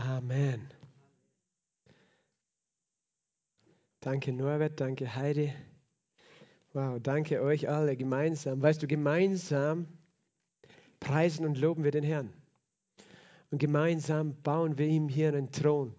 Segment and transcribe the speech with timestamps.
[0.00, 0.66] Amen.
[4.00, 5.52] Danke Norbert, danke Heidi.
[6.72, 8.62] Wow, danke euch alle gemeinsam.
[8.62, 9.86] Weißt du, gemeinsam
[11.00, 12.32] preisen und loben wir den Herrn.
[13.50, 15.94] Und gemeinsam bauen wir ihm hier einen Thron.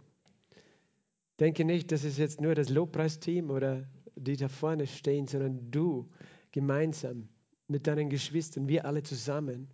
[1.39, 6.09] Denke nicht, das ist jetzt nur das Lobpreisteam oder die da vorne stehen, sondern du
[6.52, 7.29] gemeinsam
[7.68, 9.70] mit deinen Geschwistern, wir alle zusammen.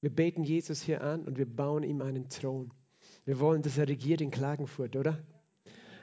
[0.00, 2.72] Wir beten Jesus hier an und wir bauen ihm einen Thron.
[3.26, 5.18] Wir wollen, dass er regiert in Klagenfurt, oder?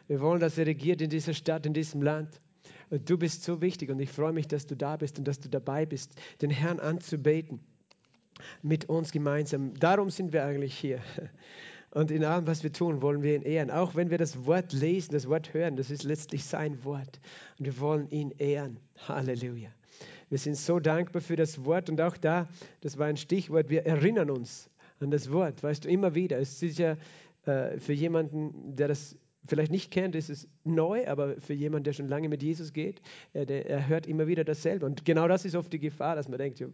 [0.07, 2.41] Wir wollen, dass er regiert in dieser Stadt, in diesem Land.
[2.89, 5.39] Und du bist so wichtig und ich freue mich, dass du da bist und dass
[5.39, 7.61] du dabei bist, den Herrn anzubeten
[8.61, 9.73] mit uns gemeinsam.
[9.80, 10.99] Darum sind wir eigentlich hier.
[11.91, 13.71] Und in allem, was wir tun, wollen wir ihn ehren.
[13.71, 17.19] Auch wenn wir das Wort lesen, das Wort hören, das ist letztlich sein Wort.
[17.59, 18.80] Und wir wollen ihn ehren.
[19.08, 19.69] Halleluja.
[20.30, 22.49] Wir sind so dankbar für das Wort und auch da,
[22.81, 24.69] das war ein Stichwort, wir erinnern uns
[24.99, 26.39] an das Wort, weißt du, immer wieder.
[26.39, 26.97] Es ist ja
[27.45, 31.94] äh, für jemanden, der das vielleicht nicht kennt, ist es neu, aber für jemanden, der
[31.94, 33.02] schon lange mit Jesus geht,
[33.33, 34.86] äh, der, er hört immer wieder dasselbe.
[34.86, 36.69] Und genau das ist oft die Gefahr, dass man denkt, jo,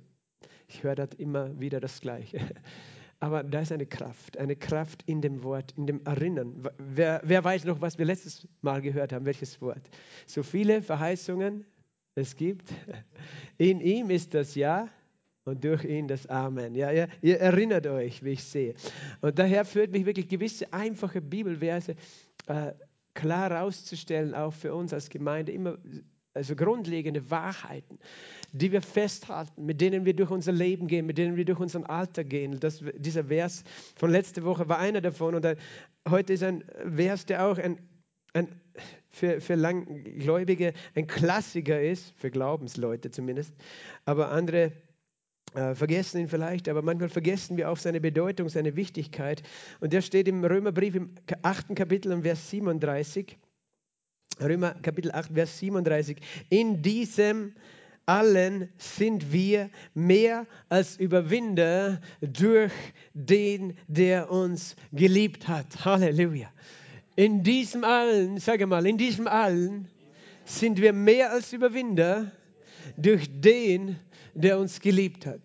[0.67, 2.39] ich höre das immer wieder das Gleiche.
[3.21, 6.63] Aber da ist eine Kraft, eine Kraft in dem Wort, in dem Erinnern.
[6.77, 9.25] Wer, wer weiß noch, was wir letztes Mal gehört haben?
[9.25, 9.89] Welches Wort?
[10.25, 11.65] So viele Verheißungen
[12.15, 12.71] es gibt.
[13.57, 14.87] In ihm ist das Ja
[15.49, 16.75] und durch ihn das Amen.
[16.75, 18.75] Ja, ja, ihr erinnert euch, wie ich sehe.
[19.21, 21.95] Und daher führt mich wirklich gewisse einfache Bibelverse
[22.47, 22.73] äh,
[23.13, 25.77] klar herauszustellen, auch für uns als Gemeinde, immer
[26.33, 27.99] also grundlegende Wahrheiten,
[28.51, 31.85] die wir festhalten, mit denen wir durch unser Leben gehen, mit denen wir durch unseren
[31.85, 32.59] Alltag gehen.
[32.59, 33.63] Das, dieser Vers
[33.95, 35.57] von letzter Woche war einer davon und ein,
[36.07, 36.63] heute ist ein
[36.95, 37.79] Vers, der auch ein,
[38.33, 38.47] ein,
[39.09, 43.53] für, für Langgläubige ein Klassiker ist, für Glaubensleute zumindest,
[44.05, 44.71] aber andere
[45.53, 49.41] äh, vergessen ihn vielleicht, aber manchmal vergessen wir auch seine Bedeutung, seine Wichtigkeit.
[49.79, 51.75] Und der steht im Römerbrief im 8.
[51.75, 53.37] Kapitel und Vers 37.
[54.41, 56.17] Römer Kapitel 8, Vers 37.
[56.49, 57.53] In diesem
[58.05, 62.71] allen sind wir mehr als Überwinder durch
[63.13, 65.85] den, der uns geliebt hat.
[65.85, 66.51] Halleluja.
[67.15, 69.87] In diesem allen, sage mal, in diesem allen
[70.45, 72.31] sind wir mehr als Überwinder
[72.97, 73.99] durch den,
[74.33, 75.41] der uns geliebt hat.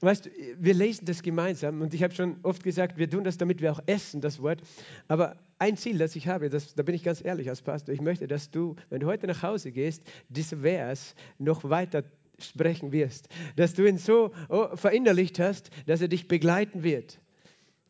[0.00, 3.36] Weißt du, wir lesen das gemeinsam und ich habe schon oft gesagt, wir tun das,
[3.36, 4.60] damit wir auch essen, das Wort.
[5.08, 8.00] Aber ein Ziel, das ich habe, das, da bin ich ganz ehrlich als Pastor, ich
[8.00, 12.04] möchte, dass du, wenn du heute nach Hause gehst, diesen Vers noch weiter
[12.38, 13.28] sprechen wirst.
[13.56, 17.18] Dass du ihn so oh, verinnerlicht hast, dass er dich begleiten wird.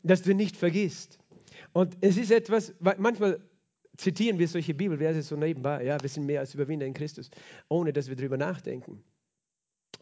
[0.03, 1.19] Dass du ihn nicht vergisst.
[1.75, 3.39] Und es ist etwas, manchmal
[3.99, 7.31] zitieren wir solche Bibelverse so nebenbei, ja, wir sind mehr als Überwinder in Christus,
[7.69, 9.05] ohne dass wir darüber nachdenken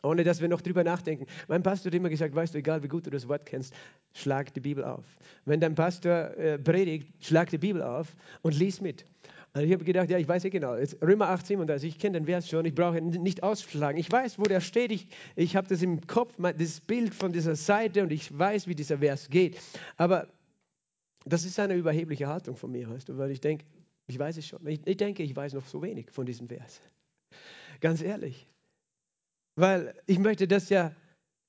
[0.07, 1.27] ohne dass wir noch drüber nachdenken.
[1.49, 3.75] Mein Pastor hat immer gesagt, weißt du, egal wie gut du das Wort kennst,
[4.15, 5.05] schlag die Bibel auf.
[5.45, 9.05] Wenn dein Pastor äh, predigt, schlag die Bibel auf und lies mit.
[9.55, 12.21] Und ich habe gedacht, ja, ich weiß ja genau, jetzt Römer 8, 37, ich kenne
[12.21, 13.99] den Vers schon, ich brauche ihn nicht ausschlagen.
[13.99, 17.57] Ich weiß, wo der steht, ich, ich habe das im Kopf, das Bild von dieser
[17.57, 19.59] Seite und ich weiß, wie dieser Vers geht.
[19.97, 20.29] Aber
[21.25, 23.65] das ist eine überhebliche Haltung von mir, weißt du, weil ich denke,
[24.07, 24.65] ich weiß es schon.
[24.67, 26.81] Ich, ich denke, ich weiß noch so wenig von diesem Vers.
[27.81, 28.47] Ganz ehrlich.
[29.57, 30.95] Weil ich möchte das ja,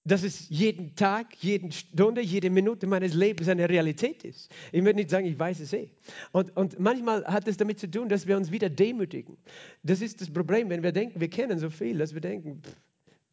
[0.06, 4.50] dass es jeden Tag, jede Stunde, jede Minute meines Lebens eine Realität ist.
[4.72, 5.90] Ich möchte nicht sagen, ich weiß es eh.
[6.32, 9.38] Und, und manchmal hat es damit zu tun, dass wir uns wieder demütigen.
[9.84, 12.76] Das ist das Problem, wenn wir denken, wir kennen so viel, dass wir denken, pff,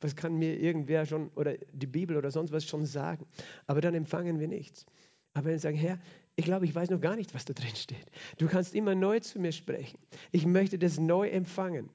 [0.01, 3.25] was kann mir irgendwer schon oder die Bibel oder sonst was schon sagen.
[3.67, 4.85] Aber dann empfangen wir nichts.
[5.33, 5.99] Aber wenn wir sagen, Herr,
[6.37, 8.07] ich glaube, ich weiß noch gar nicht, was da drin steht.
[8.39, 9.99] Du kannst immer neu zu mir sprechen.
[10.33, 11.89] Ich möchte das neu empfangen.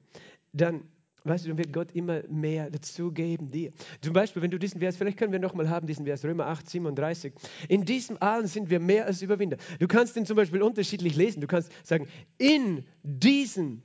[0.52, 0.82] Dann
[1.24, 3.72] Weißt du, dann wird Gott immer mehr dazu geben dir.
[4.00, 6.68] Zum Beispiel, wenn du diesen Vers, vielleicht können wir nochmal haben, diesen Vers, Römer 8,
[6.68, 7.34] 37.
[7.68, 9.58] In diesem allen sind wir mehr als Überwinder.
[9.78, 11.40] Du kannst den zum Beispiel unterschiedlich lesen.
[11.40, 13.82] Du kannst sagen, in diesem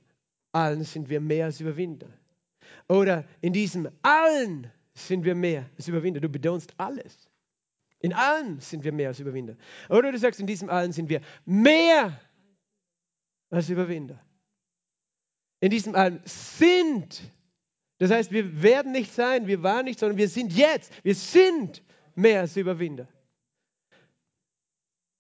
[0.54, 2.08] allen sind wir mehr als Überwinder.
[2.88, 6.22] Oder in diesem allen sind wir mehr als Überwinder.
[6.22, 7.30] Du betonst alles.
[8.00, 9.58] In allen sind wir mehr als Überwinder.
[9.90, 12.18] Oder du sagst, in diesem allen sind wir mehr
[13.50, 14.22] als Überwinder
[15.66, 17.24] in diesem allem sind.
[17.98, 20.92] Das heißt, wir werden nicht sein, wir waren nicht, sondern wir sind jetzt.
[21.04, 21.82] Wir sind
[22.14, 23.08] mehr als Überwinder.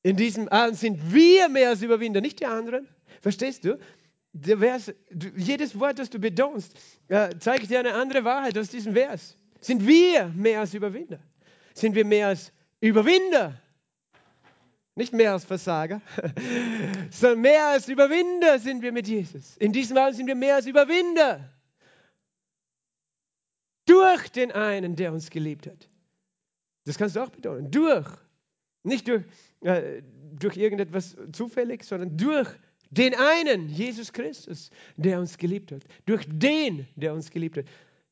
[0.03, 2.88] In diesem allem sind wir mehr als Überwinder, nicht die anderen.
[3.24, 3.80] Verstehst du?
[4.39, 4.94] Vers,
[5.36, 6.75] jedes Wort, das du betonst,
[7.07, 9.36] äh, zeigt dir eine andere Wahrheit aus diesem Vers.
[9.62, 11.18] Sind wir mehr als Überwinder?
[11.74, 13.59] Sind wir mehr als Überwinder?
[14.95, 16.01] Nicht mehr als Versager,
[17.12, 19.57] sondern mehr als Überwinder sind wir mit Jesus.
[19.57, 21.50] In diesem Fall sind wir mehr als Überwinder.
[23.86, 25.89] Durch den einen, der uns geliebt hat.
[26.86, 27.69] Das kannst du auch betonen.
[27.71, 28.07] Durch
[28.83, 29.24] Nicht durch,
[29.62, 30.01] äh,
[30.39, 32.50] durch irgendetwas zufällig, sondern durch
[32.89, 35.83] den einen, Jesus Christus, der uns geliebt hat.
[36.06, 37.65] Durch den, der uns geliebt hat.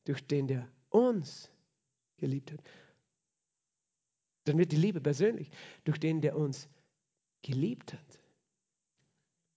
[0.04, 1.50] Durch den, der uns
[2.18, 2.60] geliebt hat.
[4.44, 5.50] Dann wird die Liebe persönlich.
[5.84, 6.68] Durch den, der uns
[7.44, 8.20] geliebt hat.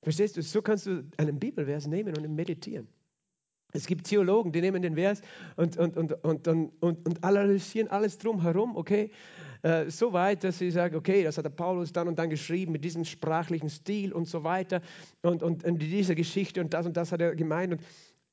[0.04, 0.44] Verstehst du?
[0.44, 2.88] So kannst du einen Bibelvers nehmen und meditieren.
[3.74, 5.22] Es gibt Theologen, die nehmen den Vers
[5.57, 9.12] und, und, und, und, und, und analysieren alles drumherum, okay?
[9.62, 12.72] Äh, so weit, dass sie sagen, okay, das hat der Paulus dann und dann geschrieben
[12.72, 14.81] mit diesem sprachlichen Stil und so weiter
[15.22, 17.74] und, und, und diese Geschichte und das und das hat er gemeint.
[17.74, 17.81] Und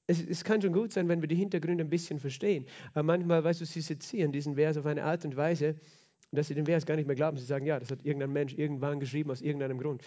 [0.06, 2.66] es, es, kann schon gut sein, wenn wir die Hintergründe ein bisschen verstehen.
[2.92, 5.74] Aber manchmal, weißt du, sie sezieren diesen Vers auf eine Art und Weise,
[6.34, 7.36] dass sie den Vers gar nicht mehr glauben.
[7.36, 10.02] Sie sagen, ja, das hat irgendein Mensch irgendwann geschrieben aus irgendeinem Grund.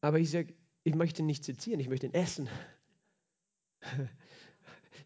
[0.00, 2.48] Aber ich sage, ich möchte nicht sezieren, ich möchte ihn essen.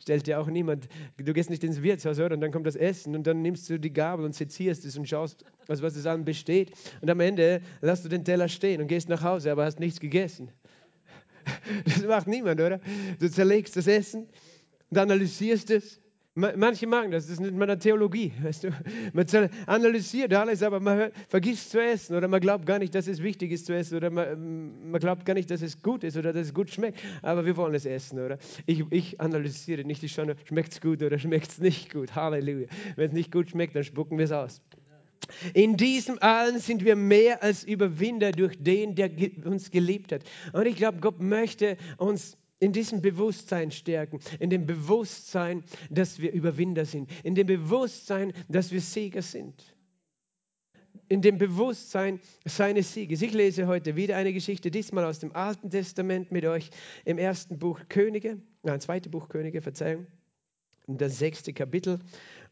[0.01, 2.35] Stellt dir auch niemand, du gehst nicht ins Wirtshaus, oder?
[2.35, 5.09] Und dann kommt das Essen und dann nimmst du die Gabel und sezierst es und
[5.09, 6.73] schaust, aus was es allem besteht.
[7.01, 10.01] Und am Ende lässt du den Teller stehen und gehst nach Hause, aber hast nichts
[10.01, 10.51] gegessen.
[11.85, 12.81] Das macht niemand, oder?
[13.21, 14.29] Du zerlegst das Essen
[14.91, 16.01] und analysierst es
[16.39, 18.31] Manche machen das, das ist nicht meiner Theologie.
[18.43, 18.71] Weißt du?
[19.15, 19.27] Man
[19.65, 23.53] analysiert alles, aber man vergisst zu essen oder man glaubt gar nicht, dass es wichtig
[23.53, 26.49] ist zu essen oder man, man, glaubt gar nicht, dass es gut ist oder dass
[26.49, 27.01] es gut schmeckt.
[27.23, 28.37] Aber wir wollen es essen, oder?
[28.67, 32.15] Ich, ich analysiere nicht, ich schaue, schmeckt es gut oder schmeckt es nicht gut.
[32.15, 32.67] Halleluja.
[32.97, 34.61] Wenn es nicht gut schmeckt, dann spucken wir es aus.
[35.55, 39.11] In diesem allen sind wir mehr als Überwinder durch den, der
[39.47, 40.21] uns geliebt hat.
[40.53, 46.33] Und ich glaube, Gott möchte uns in diesem Bewusstsein stärken, in dem Bewusstsein, dass wir
[46.33, 49.77] Überwinder sind, in dem Bewusstsein, dass wir Sieger sind,
[51.09, 53.23] in dem Bewusstsein seines Sieges.
[53.23, 56.71] Ich lese heute wieder eine Geschichte, diesmal aus dem Alten Testament mit euch
[57.05, 60.07] im ersten Buch Könige, nein, zweite Buch Könige, Verzeihung,
[60.87, 62.01] das sechste Kapitel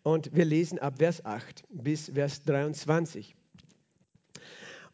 [0.03, 3.35] und wir lesen ab Vers 8 bis Vers 23.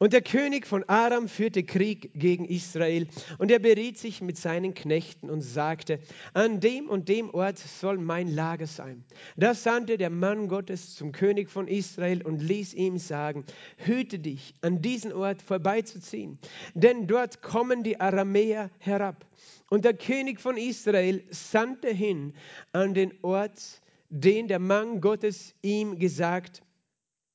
[0.02, 3.06] Und der König von Aram führte Krieg gegen Israel
[3.37, 6.00] und er beriet sich mit seinen Knechten und sagte,
[6.32, 9.05] an dem und dem Ort soll mein Lager sein.
[9.37, 13.44] Da sandte der Mann Gottes zum König von Israel und ließ ihm sagen,
[13.76, 16.38] hüte dich, an diesen Ort vorbeizuziehen,
[16.73, 19.26] denn dort kommen die Aramäer herab.
[19.69, 22.32] Und der König von Israel sandte hin
[22.73, 26.62] an den Ort, den der Mann Gottes ihm gesagt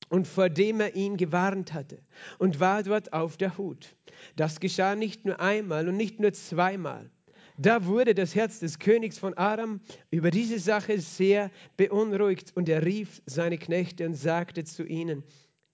[0.08, 1.98] und vor dem er ihn gewarnt hatte
[2.38, 3.94] und war dort auf der Hut.
[4.36, 7.10] Das geschah nicht nur einmal und nicht nur zweimal.
[7.58, 9.80] Da wurde das Herz des Königs von Aram
[10.10, 15.22] über diese Sache sehr beunruhigt und er rief seine Knechte und sagte zu ihnen,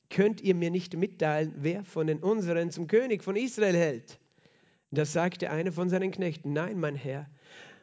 [0.08, 4.20] könnt ihr mir nicht mitteilen, wer von den unseren zum König von Israel hält?
[4.92, 7.28] Da sagte einer von seinen Knechten, nein, mein Herr,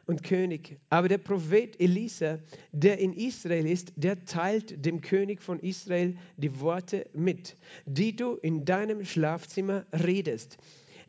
[0.06, 0.78] und König.
[0.88, 2.38] Aber der Prophet Elisa,
[2.72, 7.56] der in Israel ist, der teilt dem König von Israel die Worte mit,
[7.86, 10.58] die du in deinem Schlafzimmer redest.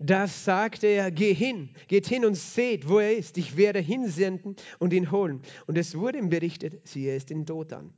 [0.04, 3.38] Da sagte er, geh hin, geht hin und seht, wo er ist.
[3.38, 5.42] Ich werde hinsenden und ihn holen.
[5.68, 7.94] Und es wurde ihm berichtet, siehe, er ist in Dothan.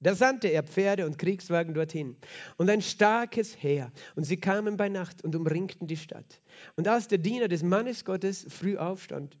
[0.00, 2.16] Da sandte er Pferde und Kriegswagen dorthin
[2.58, 3.92] und ein starkes Heer.
[4.14, 6.40] Und sie kamen bei Nacht und umringten die Stadt.
[6.76, 9.38] Und als der Diener des Mannes Gottes früh aufstand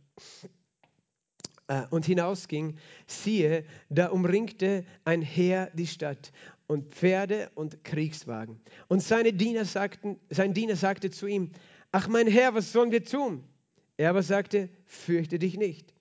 [1.68, 6.32] äh, und hinausging, siehe, da umringte ein Heer die Stadt
[6.66, 8.60] und Pferde und Kriegswagen.
[8.88, 11.52] Und seine Diener sagten, sein Diener sagte zu ihm,
[11.92, 13.44] ach mein Herr, was sollen wir tun?
[13.96, 15.96] Er aber sagte, fürchte dich nicht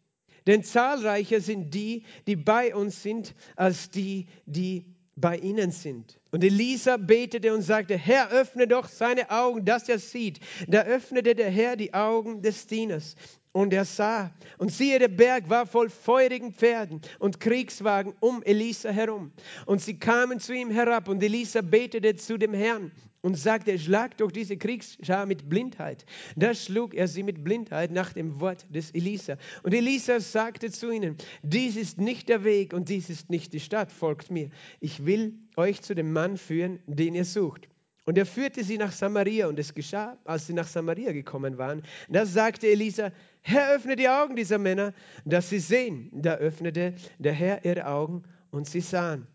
[0.47, 6.19] denn zahlreicher sind die, die bei uns sind, als die, die bei ihnen sind.
[6.31, 10.39] Und Elisa betete und sagte, Herr, öffne doch seine Augen, dass er sieht.
[10.67, 13.15] Da öffnete der Herr die Augen des Dieners.
[13.55, 18.89] Und er sah, und siehe, der Berg war voll feurigen Pferden und Kriegswagen um Elisa
[18.89, 19.31] herum.
[19.65, 24.17] Und sie kamen zu ihm herab, und Elisa betete zu dem Herrn und sagte, schlag
[24.17, 26.05] doch diese Kriegsschar mit Blindheit.
[26.35, 29.37] Da schlug er sie mit Blindheit nach dem Wort des Elisa.
[29.63, 33.61] Und Elisa sagte zu ihnen, dies ist nicht der Weg und dies ist nicht die
[33.61, 34.49] Stadt, folgt mir.
[34.81, 37.69] Ich will euch zu dem Mann führen, den ihr sucht.
[38.03, 39.47] Und er führte sie nach Samaria.
[39.47, 43.11] Und es geschah, als sie nach Samaria gekommen waren, da sagte Elisa,
[43.47, 44.91] Herr, öffne die Augen dieser Männer,
[45.23, 46.09] dass sie sehen.
[46.11, 49.27] Da öffnete der Herr ihre Augen und sie sahen.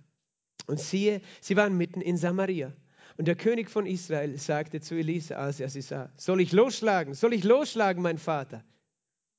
[0.67, 2.73] Und siehe, sie waren mitten in Samaria.
[3.19, 7.15] Und der König von Israel sagte zu Elisa, als er sie sah, soll ich losschlagen?
[7.15, 8.65] Soll ich losschlagen, mein Vater?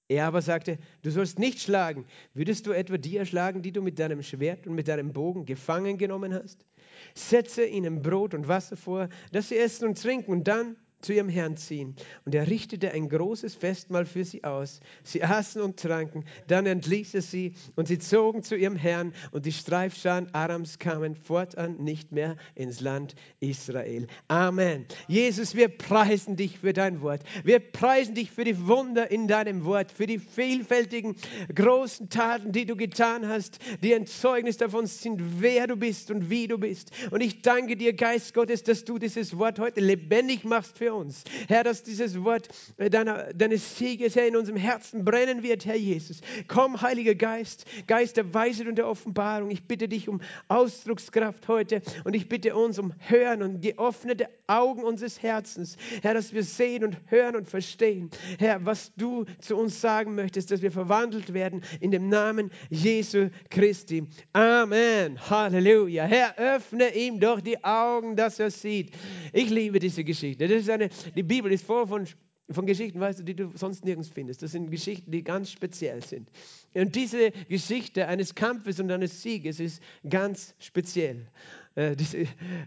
[0.08, 2.06] Er aber sagte, du sollst nicht schlagen.
[2.34, 5.98] Würdest du etwa die erschlagen, die du mit deinem Schwert und mit deinem Bogen gefangen
[5.98, 6.66] genommen hast?
[7.14, 11.30] Setze ihnen Brot und Wasser vor, dass sie essen und trinken und dann zu ihrem
[11.30, 11.96] Herrn ziehen.
[12.26, 14.80] Und er richtete ein großes Festmahl für sie aus.
[15.04, 19.46] Sie aßen und tranken, dann entließ er sie und sie zogen zu ihrem Herrn und
[19.46, 24.08] die Streifscharen Arams kamen fortan nicht mehr ins Land Israel.
[24.28, 24.86] Amen.
[25.08, 27.22] Jesus, wir preisen dich für dein Wort.
[27.44, 31.16] Wir preisen dich für die Wunder in deinem Wort, für die vielfältigen
[31.54, 36.30] großen Taten, die du getan hast, die ein Zeugnis davon sind, wer du bist und
[36.30, 36.92] wie du bist.
[37.12, 41.24] Und ich danke dir, Geist Gottes, dass du dieses Wort heute lebendig machst für uns.
[41.48, 45.76] Herr, dass dieses Wort äh, deiner, deines Sieges, Herr, in unserem Herzen brennen wird, Herr
[45.76, 46.22] Jesus.
[46.48, 49.52] Komm, Heiliger Geist, Geist der Weisheit und der Offenbarung.
[49.52, 54.84] Ich bitte dich um Ausdruckskraft heute und ich bitte uns um Hören und geöffnete Augen
[54.84, 55.78] unseres Herzens.
[56.02, 58.10] Herr, dass wir sehen und hören und verstehen.
[58.40, 63.30] Herr, was du zu uns sagen möchtest, dass wir verwandelt werden in dem Namen Jesu
[63.50, 64.08] Christi.
[64.34, 65.20] Amen.
[65.30, 66.06] Halleluja.
[66.06, 68.92] Herr, öffne ihm doch die Augen, dass er sieht.
[69.34, 70.48] Ich liebe diese Geschichte.
[70.48, 72.08] Das ist eine, die Bibel ist voll von,
[72.50, 74.42] von Geschichten, weißt du, die du sonst nirgends findest.
[74.42, 76.30] Das sind Geschichten, die ganz speziell sind.
[76.74, 81.28] Und diese Geschichte eines Kampfes und eines Sieges ist ganz speziell.
[81.76, 81.96] Äh,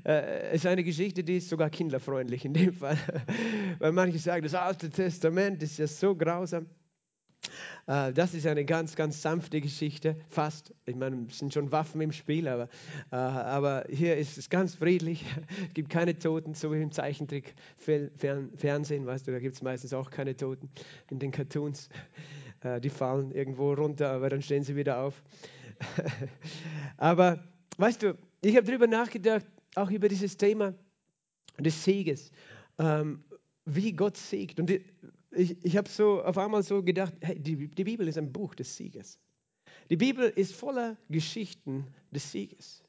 [0.06, 2.98] äh, ist eine Geschichte, die ist sogar kinderfreundlich in dem Fall.
[3.78, 6.66] Weil manche sagen, das Alte Testament ist ja so grausam.
[7.86, 10.72] Äh, das ist eine ganz, ganz sanfte Geschichte, fast.
[10.86, 12.68] Ich meine, es sind schon Waffen im Spiel, aber,
[13.10, 15.24] äh, aber hier ist es ganz friedlich.
[15.68, 20.10] Es gibt keine Toten, so wie im Zeichentrick-Fernsehen, weißt du, da gibt es meistens auch
[20.10, 20.70] keine Toten
[21.10, 21.88] in den Cartoons.
[22.60, 25.22] Äh, die fallen irgendwo runter, aber dann stehen sie wieder auf.
[26.96, 27.44] aber
[27.76, 30.74] weißt du, ich habe darüber nachgedacht, auch über dieses Thema
[31.58, 32.30] des Sieges,
[32.78, 33.24] ähm,
[33.64, 34.60] wie Gott siegt.
[34.60, 34.70] Und
[35.36, 38.54] ich, ich habe so auf einmal so gedacht, hey, die, die Bibel ist ein Buch
[38.54, 39.18] des Sieges.
[39.90, 42.82] Die Bibel ist voller Geschichten des Sieges.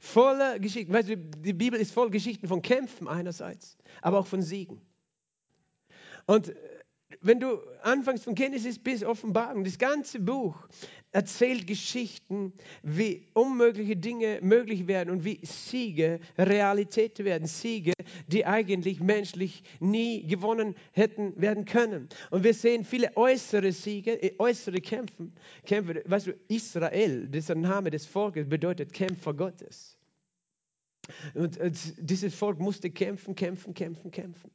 [0.00, 0.92] Voller Geschichten.
[0.92, 4.80] Weißt du, die Bibel ist voll Geschichten von Kämpfen einerseits, aber auch von Siegen.
[6.26, 6.52] Und
[7.20, 10.68] wenn du anfängst von Genesis bis Offenbarung, das ganze Buch
[11.10, 17.48] erzählt Geschichten, wie unmögliche Dinge möglich werden und wie Siege Realität werden.
[17.48, 17.92] Siege,
[18.26, 22.08] die eigentlich menschlich nie gewonnen hätten werden können.
[22.30, 25.30] Und wir sehen viele äußere Siege, äh, äußere Kämpfe.
[25.64, 26.02] Kämpfe.
[26.04, 29.96] Weißt du, Israel, dieser Name des Volkes, bedeutet Kämpfer Gottes.
[31.32, 31.58] Und
[31.96, 34.50] dieses Volk musste kämpfen, kämpfen, kämpfen, kämpfen.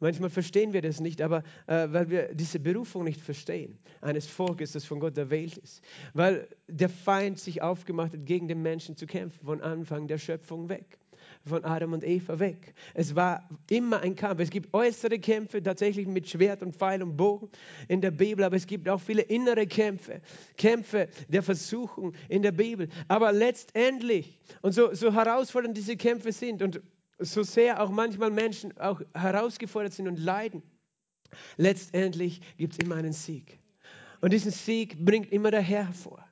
[0.00, 4.72] Manchmal verstehen wir das nicht, aber äh, weil wir diese Berufung nicht verstehen, eines Volkes,
[4.72, 5.82] das von Gott erwählt ist.
[6.14, 10.68] Weil der Feind sich aufgemacht hat, gegen den Menschen zu kämpfen, von Anfang der Schöpfung
[10.68, 10.98] weg
[11.46, 12.74] von Adam und Eva weg.
[12.94, 14.40] Es war immer ein Kampf.
[14.40, 17.48] Es gibt äußere Kämpfe tatsächlich mit Schwert und Pfeil und Bogen
[17.88, 20.20] in der Bibel, aber es gibt auch viele innere Kämpfe,
[20.56, 22.88] Kämpfe der Versuchung in der Bibel.
[23.08, 26.80] Aber letztendlich, und so, so herausfordernd diese Kämpfe sind und
[27.18, 30.62] so sehr auch manchmal Menschen auch herausgefordert sind und leiden,
[31.56, 33.58] letztendlich gibt es immer einen Sieg.
[34.20, 36.24] Und diesen Sieg bringt immer der Herr hervor.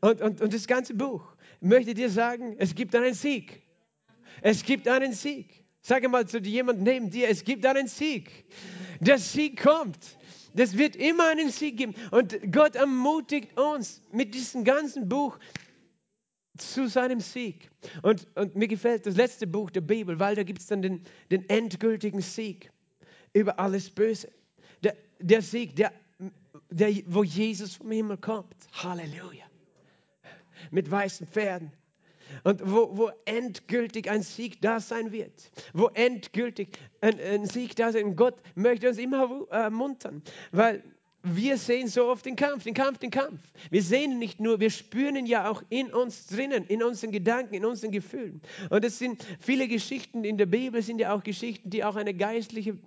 [0.00, 1.22] Und, und, und das ganze Buch
[1.60, 3.62] möchte dir sagen, es gibt einen Sieg.
[4.42, 5.64] Es gibt einen Sieg.
[5.82, 8.46] Sage mal zu jemandem neben dir, es gibt einen Sieg.
[9.00, 10.18] Der Sieg kommt.
[10.54, 11.94] Das wird immer einen Sieg geben.
[12.10, 15.38] Und Gott ermutigt uns mit diesem ganzen Buch
[16.56, 17.70] zu seinem Sieg.
[18.02, 21.02] Und, und mir gefällt das letzte Buch der Bibel, weil da gibt es dann den,
[21.30, 22.70] den endgültigen Sieg
[23.32, 24.30] über alles Böse.
[24.82, 25.92] Der, der Sieg, der,
[26.70, 28.56] der, wo Jesus vom Himmel kommt.
[28.72, 29.44] Halleluja.
[30.70, 31.72] Mit weißen Pferden.
[32.44, 35.50] Und wo, wo endgültig ein Sieg da sein wird.
[35.72, 38.14] Wo endgültig ein, ein Sieg da sein.
[38.14, 40.22] Gott möchte uns immer ermuntern.
[40.52, 40.82] Weil
[41.22, 43.40] wir sehen so oft den Kampf, den Kampf, den Kampf.
[43.70, 47.54] Wir sehen nicht nur, wir spüren ihn ja auch in uns drinnen, in unseren Gedanken,
[47.54, 48.40] in unseren Gefühlen.
[48.70, 52.14] Und es sind viele Geschichten in der Bibel, sind ja auch Geschichten, die auch eine
[52.14, 52.78] geistliche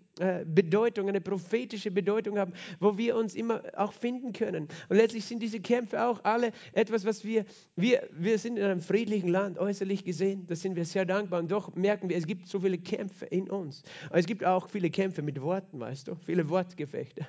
[0.45, 4.67] Bedeutung, eine prophetische Bedeutung haben, wo wir uns immer auch finden können.
[4.89, 8.81] Und letztlich sind diese Kämpfe auch alle etwas, was wir, wir, wir sind in einem
[8.81, 12.47] friedlichen Land, äußerlich gesehen, da sind wir sehr dankbar und doch merken wir, es gibt
[12.47, 13.81] so viele Kämpfe in uns.
[14.11, 17.25] Es gibt auch viele Kämpfe mit Worten, weißt du, viele Wortgefechte.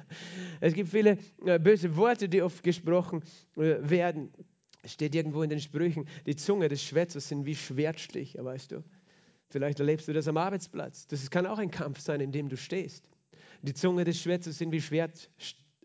[0.60, 3.22] Es gibt viele äh, böse Worte, die oft gesprochen
[3.56, 4.30] äh, werden.
[4.82, 8.84] Es steht irgendwo in den Sprüchen, die Zunge des Schwätzers sind wie Schwertstich, weißt du.
[9.48, 11.06] Vielleicht erlebst du das am Arbeitsplatz.
[11.06, 13.08] Das kann auch ein Kampf sein, in dem du stehst.
[13.62, 14.80] Die Zunge des Schwertes sind wie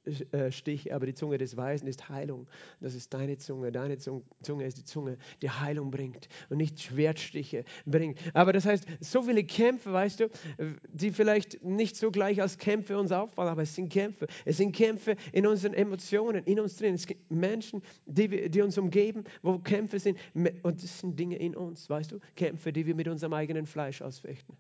[0.08, 2.48] Schwertstich, aber die Zunge des Weisen ist Heilung.
[2.80, 3.72] Das ist deine Zunge.
[3.72, 8.20] Deine Zunge ist die Zunge, die Heilung bringt und nicht Schwertstiche bringt.
[8.34, 10.30] Aber das heißt, so viele Kämpfe, weißt du,
[10.92, 14.28] die vielleicht nicht so gleich als Kämpfe uns auffallen, aber es sind Kämpfe.
[14.46, 16.96] Es sind Kämpfe in unseren Emotionen, in uns drin.
[16.96, 20.18] Es gibt Menschen, die, die uns umgeben, wo Kämpfe sind.
[20.34, 24.02] Und das sind Dinge in uns, weißt du, Kämpfe, die wir mit unserem eigenen Fleisch
[24.02, 24.58] ausfechten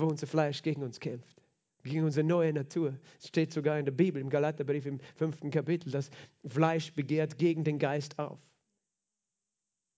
[0.00, 1.42] wo unser Fleisch gegen uns kämpft,
[1.88, 2.98] gegen unsere neue Natur.
[3.18, 6.10] Es steht sogar in der Bibel, im Galaterbrief im fünften Kapitel, das
[6.46, 8.38] Fleisch begehrt gegen den Geist auf.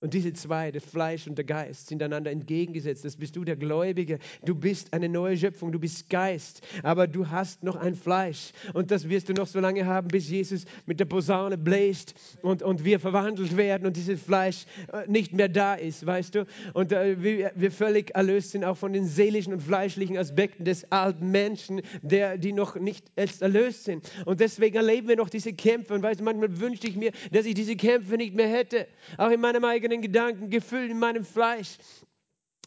[0.01, 3.05] Und diese zwei, das Fleisch und der Geist, sind einander entgegengesetzt.
[3.05, 4.19] Das bist du, der Gläubige.
[4.47, 8.53] Du bist eine neue Schöpfung, du bist Geist, aber du hast noch ein Fleisch.
[8.73, 12.63] Und das wirst du noch so lange haben, bis Jesus mit der Posaune bläst und,
[12.63, 16.47] und wir verwandelt werden und dieses Fleisch äh, nicht mehr da ist, weißt du?
[16.73, 20.91] Und äh, wir, wir völlig erlöst sind auch von den seelischen und fleischlichen Aspekten des
[20.91, 24.11] alten Menschen, der, die noch nicht erlöst sind.
[24.25, 25.93] Und deswegen erleben wir noch diese Kämpfe.
[25.93, 28.87] Und weißt du, manchmal wünschte ich mir, dass ich diese Kämpfe nicht mehr hätte.
[29.19, 31.79] Auch in meinem eigenen eigenen Gedanken, Gefühlen in meinem Fleisch.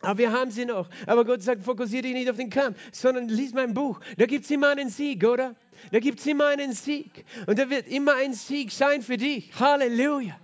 [0.01, 0.89] Aber wir haben sie noch.
[1.07, 4.01] Aber Gott sagt, fokussiere dich nicht auf den Kampf, sondern lies mein Buch.
[4.17, 5.55] Da gibt es immer einen Sieg, oder?
[5.91, 7.23] Da gibt es immer einen Sieg.
[7.47, 9.57] Und da wird immer ein Sieg sein für dich.
[9.57, 10.37] Halleluja.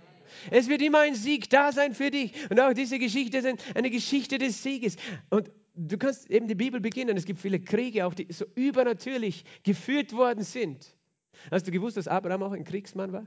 [0.50, 2.32] Es wird immer ein Sieg da sein für dich.
[2.50, 4.96] Und auch diese Geschichte ist eine Geschichte des Sieges.
[5.28, 7.18] Und du kannst eben die Bibel beginnen.
[7.18, 10.96] Es gibt viele Kriege, auch die so übernatürlich geführt worden sind.
[11.50, 13.26] Hast du gewusst, dass Abraham auch ein Kriegsmann war?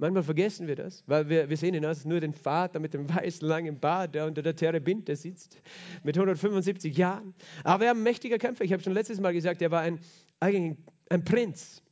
[0.00, 3.06] Manchmal vergessen wir das, weil wir, wir sehen ihn als nur den Vater mit dem
[3.14, 5.60] weißen langen Bart, der unter der Terebinte sitzt,
[6.02, 7.34] mit 175 Jahren.
[7.64, 8.64] Aber er war ein mächtiger Kämpfer.
[8.64, 10.00] Ich habe schon letztes Mal gesagt, er war ein,
[10.40, 10.78] eigentlich
[11.10, 11.82] ein Prinz,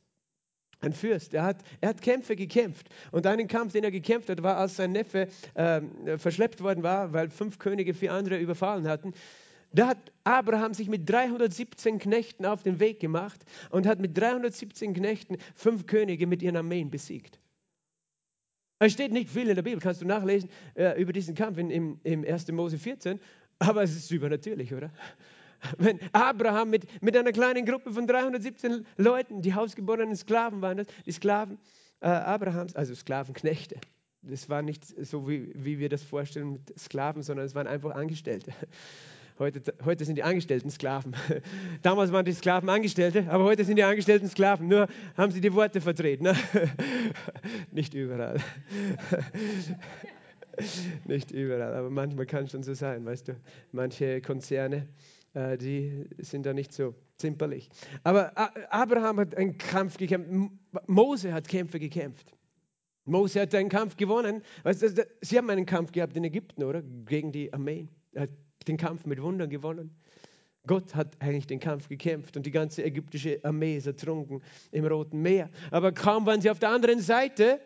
[0.79, 1.35] ein Fürst.
[1.35, 2.89] Er hat, er hat Kämpfe gekämpft.
[3.11, 5.81] Und einen Kampf, den er gekämpft hat, war, als sein Neffe äh,
[6.17, 9.13] verschleppt worden war, weil fünf Könige vier andere überfallen hatten.
[9.71, 14.95] Da hat Abraham sich mit 317 Knechten auf den Weg gemacht und hat mit 317
[14.95, 17.39] Knechten fünf Könige mit ihren Armeen besiegt.
[18.79, 21.69] Es steht nicht viel in der Bibel, kannst du nachlesen äh, über diesen Kampf in,
[21.69, 22.49] im, im 1.
[22.53, 23.19] Mose 14,
[23.59, 24.89] aber es ist übernatürlich, oder?
[25.77, 30.87] Wenn Abraham mit, mit einer kleinen Gruppe von 317 Leuten, die hausgeborenen Sklaven waren das,
[31.05, 31.57] die Sklaven
[31.99, 33.75] äh, Abrahams, also Sklavenknechte,
[34.21, 37.91] das war nicht so, wie, wie wir das vorstellen mit Sklaven, sondern es waren einfach
[37.95, 38.53] Angestellte.
[39.39, 41.15] Heute, heute sind die Angestellten Sklaven.
[41.81, 44.67] Damals waren die Sklaven Angestellte, aber heute sind die Angestellten Sklaven.
[44.67, 46.21] Nur haben sie die Worte verdreht.
[46.21, 46.35] Ne?
[47.71, 48.41] Nicht überall.
[51.05, 53.37] Nicht überall, aber manchmal kann es schon so sein, weißt du.
[53.71, 54.89] Manche Konzerne,
[55.33, 57.69] äh, die sind da nicht so zimperlich.
[58.03, 58.33] Aber
[58.69, 60.53] Abraham hat einen Kampf gekämpft.
[60.87, 62.35] Mose hat Kämpfe gekämpft.
[63.05, 64.41] Mose hat einen Kampf gewonnen.
[64.63, 66.81] Weißt du, sie haben einen Kampf gehabt in Ägypten, oder?
[67.05, 67.87] Gegen die Armeen.
[68.11, 68.31] Er hat
[68.67, 69.95] den Kampf mit Wundern gewonnen.
[70.67, 74.41] Gott hat eigentlich den Kampf gekämpft und die ganze ägyptische Armee ist ertrunken
[74.71, 75.49] im Roten Meer.
[75.71, 77.59] Aber kaum waren sie auf der anderen Seite,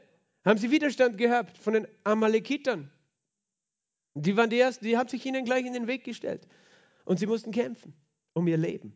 [0.46, 2.90] haben sie Widerstand gehabt von den Amalekitern.
[4.16, 6.48] Die waren die Ersten, die haben sich ihnen gleich in den Weg gestellt.
[7.06, 7.94] Und sie mussten kämpfen
[8.34, 8.96] um ihr Leben.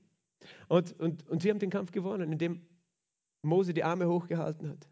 [0.67, 2.61] Und, und, und sie haben den Kampf gewonnen, indem
[3.41, 4.87] Mose die Arme hochgehalten hat.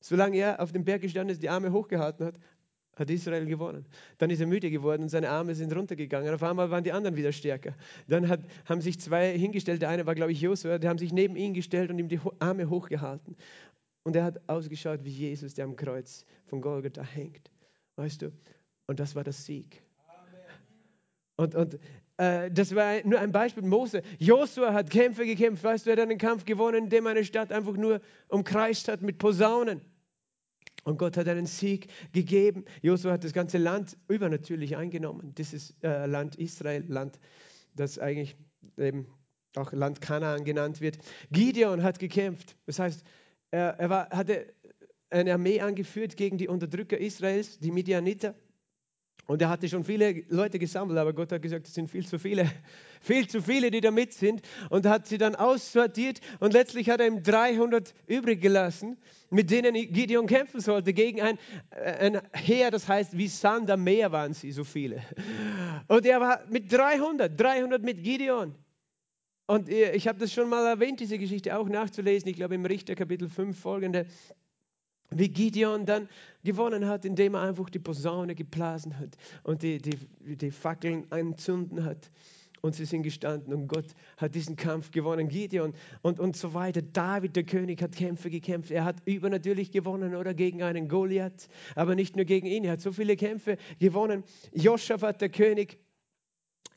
[0.00, 2.38] Solange er auf dem Berg gestanden ist, die Arme hochgehalten hat,
[2.96, 3.86] hat Israel gewonnen.
[4.18, 6.32] Dann ist er müde geworden und seine Arme sind runtergegangen.
[6.34, 7.74] Auf einmal waren die anderen wieder stärker.
[8.06, 9.82] Dann hat, haben sich zwei hingestellt.
[9.82, 10.78] Der eine war, glaube ich, Josua.
[10.78, 13.36] Die haben sich neben ihn gestellt und ihm die Arme hochgehalten.
[14.04, 17.50] Und er hat ausgeschaut wie Jesus, der am Kreuz von Golgatha hängt.
[17.96, 18.32] Weißt du?
[18.86, 19.82] Und das war das Sieg.
[21.36, 21.78] Und, und
[22.18, 23.62] äh, das war nur ein Beispiel.
[23.62, 24.02] Mose.
[24.18, 25.64] Josua hat Kämpfe gekämpft.
[25.64, 29.02] Weißt du, er hat einen Kampf gewonnen, indem er eine Stadt einfach nur umkreist hat
[29.02, 29.80] mit Posaunen.
[30.84, 32.64] Und Gott hat einen Sieg gegeben.
[32.82, 35.34] Josua hat das ganze Land übernatürlich eingenommen.
[35.36, 37.18] Dieses äh, Land Israel, Land,
[37.74, 38.36] das eigentlich
[38.76, 39.06] eben
[39.56, 40.98] auch Land Kanaan genannt wird.
[41.30, 42.56] Gideon hat gekämpft.
[42.66, 43.04] Das heißt,
[43.50, 44.52] er, er war, hatte
[45.10, 48.34] eine Armee angeführt gegen die Unterdrücker Israels, die Midianiter.
[49.26, 52.18] Und er hatte schon viele Leute gesammelt, aber Gott hat gesagt, es sind viel zu
[52.18, 52.50] viele,
[53.00, 54.42] viel zu viele, die da mit sind.
[54.68, 58.96] Und hat sie dann aussortiert und letztlich hat er ihm 300 übrig gelassen,
[59.30, 61.38] mit denen Gideon kämpfen sollte, gegen ein,
[61.70, 65.02] ein Heer, das heißt, wie Sand am Meer waren sie, so viele.
[65.86, 68.54] Und er war mit 300, 300 mit Gideon.
[69.46, 72.94] Und ich habe das schon mal erwähnt, diese Geschichte auch nachzulesen, ich glaube im Richter
[72.94, 74.06] Kapitel 5 folgende
[75.16, 76.08] wie Gideon dann
[76.44, 79.98] gewonnen hat, indem er einfach die Posaune geblasen hat und die, die,
[80.36, 82.10] die Fackeln entzünden hat.
[82.62, 83.86] Und sie sind gestanden und Gott
[84.18, 85.28] hat diesen Kampf gewonnen.
[85.28, 86.80] Gideon und, und so weiter.
[86.80, 88.70] David, der König, hat Kämpfe gekämpft.
[88.70, 92.62] Er hat übernatürlich gewonnen oder gegen einen Goliath, aber nicht nur gegen ihn.
[92.64, 94.22] Er hat so viele Kämpfe gewonnen.
[94.52, 95.80] Joschafat, der König,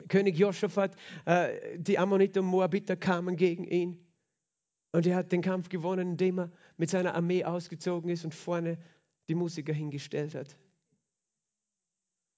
[0.08, 0.96] König Joschafat,
[1.26, 4.05] äh, die Ammoniter und Moabiter kamen gegen ihn.
[4.96, 8.78] Und er hat den Kampf gewonnen, indem er mit seiner Armee ausgezogen ist und vorne
[9.28, 10.58] die Musiker hingestellt hat.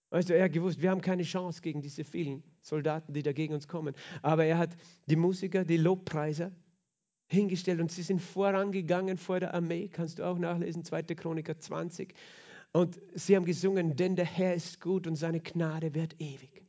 [0.10, 3.32] Weißt du, er hat gewusst, wir haben keine Chance gegen diese vielen Soldaten, die da
[3.32, 3.94] gegen uns kommen.
[4.24, 6.52] Aber er hat die Musiker, die Lobpreiser
[7.28, 9.88] hingestellt und sie sind vorangegangen vor der Armee.
[9.88, 11.04] Kannst du auch nachlesen, 2.
[11.04, 12.16] Chroniker 20.
[12.74, 16.67] Und sie haben gesungen, denn der Herr ist gut und seine Gnade wird ewig.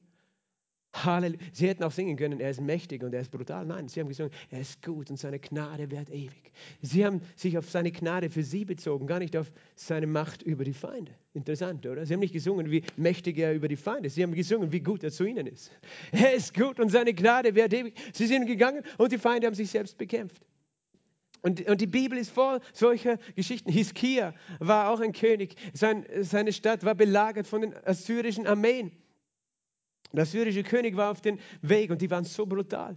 [1.04, 1.40] Halleluja.
[1.52, 3.66] Sie hätten auch singen können, er ist mächtig und er ist brutal.
[3.66, 6.52] Nein, sie haben gesungen, er ist gut und seine Gnade währt ewig.
[6.82, 10.64] Sie haben sich auf seine Gnade für sie bezogen, gar nicht auf seine Macht über
[10.64, 11.12] die Feinde.
[11.34, 12.04] Interessant, oder?
[12.04, 14.14] Sie haben nicht gesungen, wie mächtig er über die Feinde ist.
[14.14, 15.70] Sie haben gesungen, wie gut er zu ihnen ist.
[16.11, 17.94] Er ist gut und seine Gnade währt ewig.
[18.12, 20.42] Sie sind gegangen und die Feinde haben sich selbst bekämpft.
[21.42, 23.70] Und, und, die Bibel ist voll solcher Geschichten.
[23.70, 25.54] Hiskia war auch ein König.
[25.72, 28.90] Sein, seine Stadt war belagert von den assyrischen Armeen.
[30.12, 32.97] Der syrische König war auf dem Weg und die waren so brutal.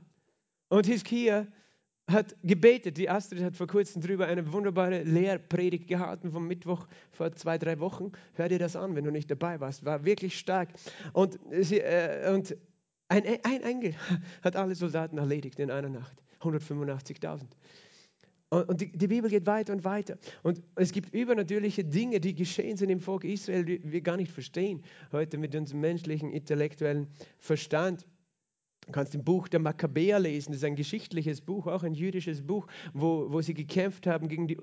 [0.70, 1.48] Und Hiskia
[2.08, 2.98] hat gebetet.
[2.98, 7.80] Die Astrid hat vor kurzem darüber eine wunderbare Lehrpredigt gehalten vom Mittwoch vor zwei, drei
[7.80, 8.12] Wochen.
[8.34, 9.86] Hör dir das an, wenn du nicht dabei warst.
[9.86, 10.70] War wirklich stark.
[11.14, 12.56] Und, sie, äh, und
[13.08, 13.96] ein, ein Engel
[14.42, 16.24] hat alle Soldaten erledigt in einer Nacht.
[16.42, 17.42] 185.000.
[18.52, 20.18] Und die, die, Bibel geht weiter und weiter.
[20.44, 24.30] Und es gibt übernatürliche Dinge, die geschehen sind im Volk Israel, die wir gar nicht
[24.30, 24.84] verstehen
[25.14, 28.06] heute mit unserem menschlichen, intellektuellen Verstand.
[28.86, 32.46] Du kannst im Buch der Makkabäer lesen, das ist ein geschichtliches Buch, auch ein jüdisches
[32.46, 34.58] Buch, wo, wo sie gekämpft haben gegen die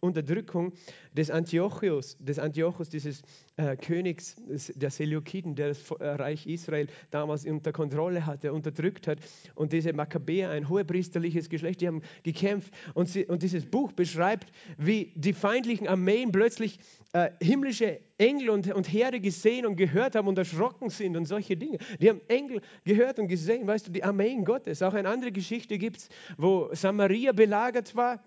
[0.00, 0.72] Unterdrückung
[1.12, 3.22] des Antiochus, des Antiochus, dieses
[3.56, 4.36] äh, Königs
[4.74, 9.18] der Seleukiden, der das äh, Reich Israel damals unter Kontrolle hatte, unterdrückt hat.
[9.54, 12.72] Und diese Makkabäer, ein hohepriesterliches Geschlecht, die haben gekämpft.
[12.94, 16.78] Und, sie, und dieses Buch beschreibt, wie die feindlichen Armeen plötzlich
[17.12, 21.56] äh, himmlische Engel und, und Herde gesehen und gehört haben und erschrocken sind und solche
[21.56, 21.78] Dinge.
[22.00, 24.82] Die haben Engel gehört und gesehen, weißt du, die Armeen Gottes.
[24.82, 28.22] Auch eine andere Geschichte gibt es, wo Samaria belagert war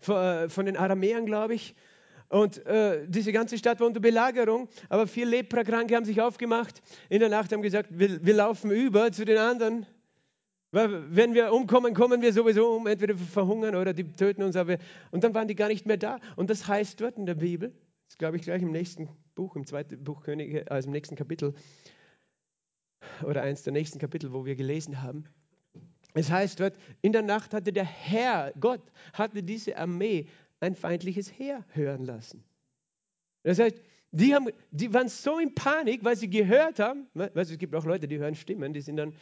[0.00, 1.74] von den Aramäern, glaube ich.
[2.28, 7.18] Und äh, diese ganze Stadt war unter Belagerung, aber vier Leprakranke haben sich aufgemacht in
[7.18, 9.84] der Nacht, haben gesagt, wir, wir laufen über zu den anderen.
[10.70, 14.54] Weil wenn wir umkommen, kommen wir sowieso um, entweder verhungern oder die töten uns.
[14.54, 14.78] Aber,
[15.10, 16.20] und dann waren die gar nicht mehr da.
[16.36, 17.72] Und das heißt dort in der Bibel,
[18.06, 21.54] das glaube ich gleich im nächsten Buch, im zweiten Buch Könige, also im nächsten Kapitel,
[23.24, 25.24] oder eins der nächsten Kapitel, wo wir gelesen haben,
[26.14, 30.26] es heißt dort, in der Nacht hatte der Herr, Gott, hatte diese Armee
[30.60, 32.44] ein feindliches Heer hören lassen.
[33.42, 33.76] Das heißt,
[34.12, 37.84] die, haben, die waren so in Panik, weil sie gehört haben, weißt es gibt auch
[37.84, 39.14] Leute, die hören Stimmen, die sind dann,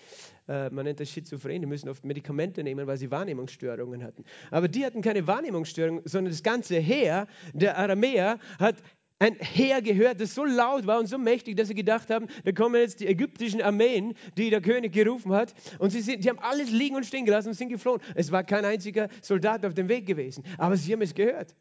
[0.49, 4.25] äh, man nennt das Schizophren, die müssen oft Medikamente nehmen, weil sie Wahrnehmungsstörungen hatten.
[4.51, 8.77] Aber die hatten keine Wahrnehmungsstörungen, sondern das ganze Heer der Aramäer hat
[9.19, 12.53] ein Heer gehört, das so laut war und so mächtig, dass sie gedacht haben, da
[12.53, 15.55] kommen jetzt die ägyptischen Armeen, die der König gerufen hat.
[15.79, 18.01] Und sie, sind, die haben alles liegen und stehen gelassen und sind geflohen.
[18.15, 20.45] Es war kein einziger Soldat auf dem Weg gewesen.
[20.57, 21.55] Aber sie haben es gehört,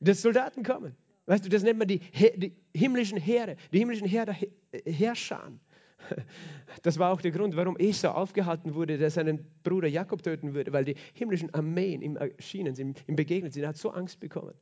[0.00, 0.96] dass Soldaten kommen.
[1.26, 2.00] Weißt du, das nennt man die,
[2.36, 4.34] die himmlischen Heere, die himmlischen Heere,
[4.84, 5.52] Herrscher.
[6.82, 10.72] Das war auch der Grund, warum Esau aufgehalten wurde, der seinen Bruder Jakob töten würde,
[10.72, 13.62] weil die himmlischen Armeen ihm erschienen sind, ihm begegnet sind.
[13.62, 14.54] Er hat so Angst bekommen.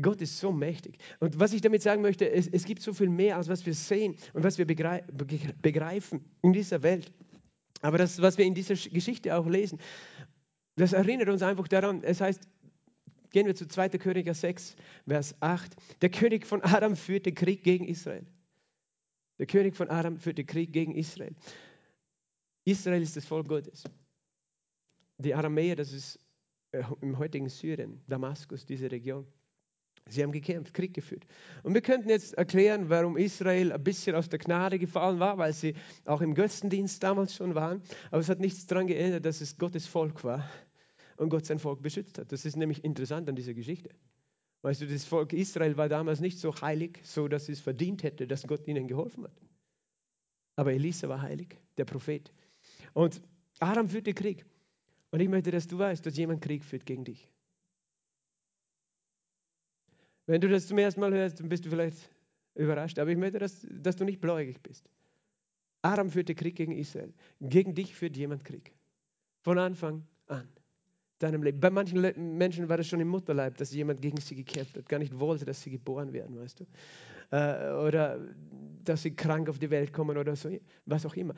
[0.00, 0.98] Gott ist so mächtig.
[1.20, 3.74] Und was ich damit sagen möchte, es, es gibt so viel mehr, als was wir
[3.74, 7.12] sehen und was wir begreifen in dieser Welt.
[7.80, 9.78] Aber das, was wir in dieser Geschichte auch lesen,
[10.76, 12.02] das erinnert uns einfach daran.
[12.02, 12.48] Es heißt,
[13.30, 13.90] gehen wir zu 2.
[13.90, 14.76] Königer 6,
[15.06, 15.76] Vers 8.
[16.00, 18.26] Der König von Adam führte Krieg gegen Israel.
[19.38, 21.34] Der König von Adam führte Krieg gegen Israel.
[22.64, 23.84] Israel ist das Volk Gottes.
[25.18, 26.18] Die Aramäer, das ist
[26.72, 29.26] äh, im heutigen Syrien, Damaskus, diese Region.
[30.08, 31.24] Sie haben gekämpft, Krieg geführt.
[31.62, 35.54] Und wir könnten jetzt erklären, warum Israel ein bisschen aus der Gnade gefallen war, weil
[35.54, 37.82] sie auch im Götzendienst damals schon waren.
[38.10, 40.48] Aber es hat nichts daran geändert, dass es Gottes Volk war
[41.16, 42.32] und Gott sein Volk beschützt hat.
[42.32, 43.90] Das ist nämlich interessant an dieser Geschichte.
[44.60, 48.26] Weißt du, das Volk Israel war damals nicht so heilig, so dass es verdient hätte,
[48.26, 49.40] dass Gott ihnen geholfen hat.
[50.56, 52.32] Aber Elisa war heilig, der Prophet.
[52.92, 53.22] Und
[53.58, 54.44] Aram führte Krieg.
[55.10, 57.28] Und ich möchte, dass du weißt, dass jemand Krieg führt gegen dich.
[60.26, 62.10] Wenn du das zum ersten Mal hörst, dann bist du vielleicht
[62.54, 62.98] überrascht.
[62.98, 64.88] Aber ich möchte, dass, dass du nicht bläugig bist.
[65.82, 67.12] Aram führte Krieg gegen Israel.
[67.40, 68.72] Gegen dich führt jemand Krieg.
[69.42, 70.48] Von Anfang an.
[71.18, 71.60] Deinem Leben.
[71.60, 72.00] Bei manchen
[72.36, 75.44] Menschen war das schon im Mutterleib, dass jemand gegen sie gekämpft hat, gar nicht wollte,
[75.44, 76.66] dass sie geboren werden, weißt du.
[77.30, 78.20] Äh, oder
[78.84, 80.50] dass sie krank auf die Welt kommen oder so,
[80.86, 81.34] was auch immer.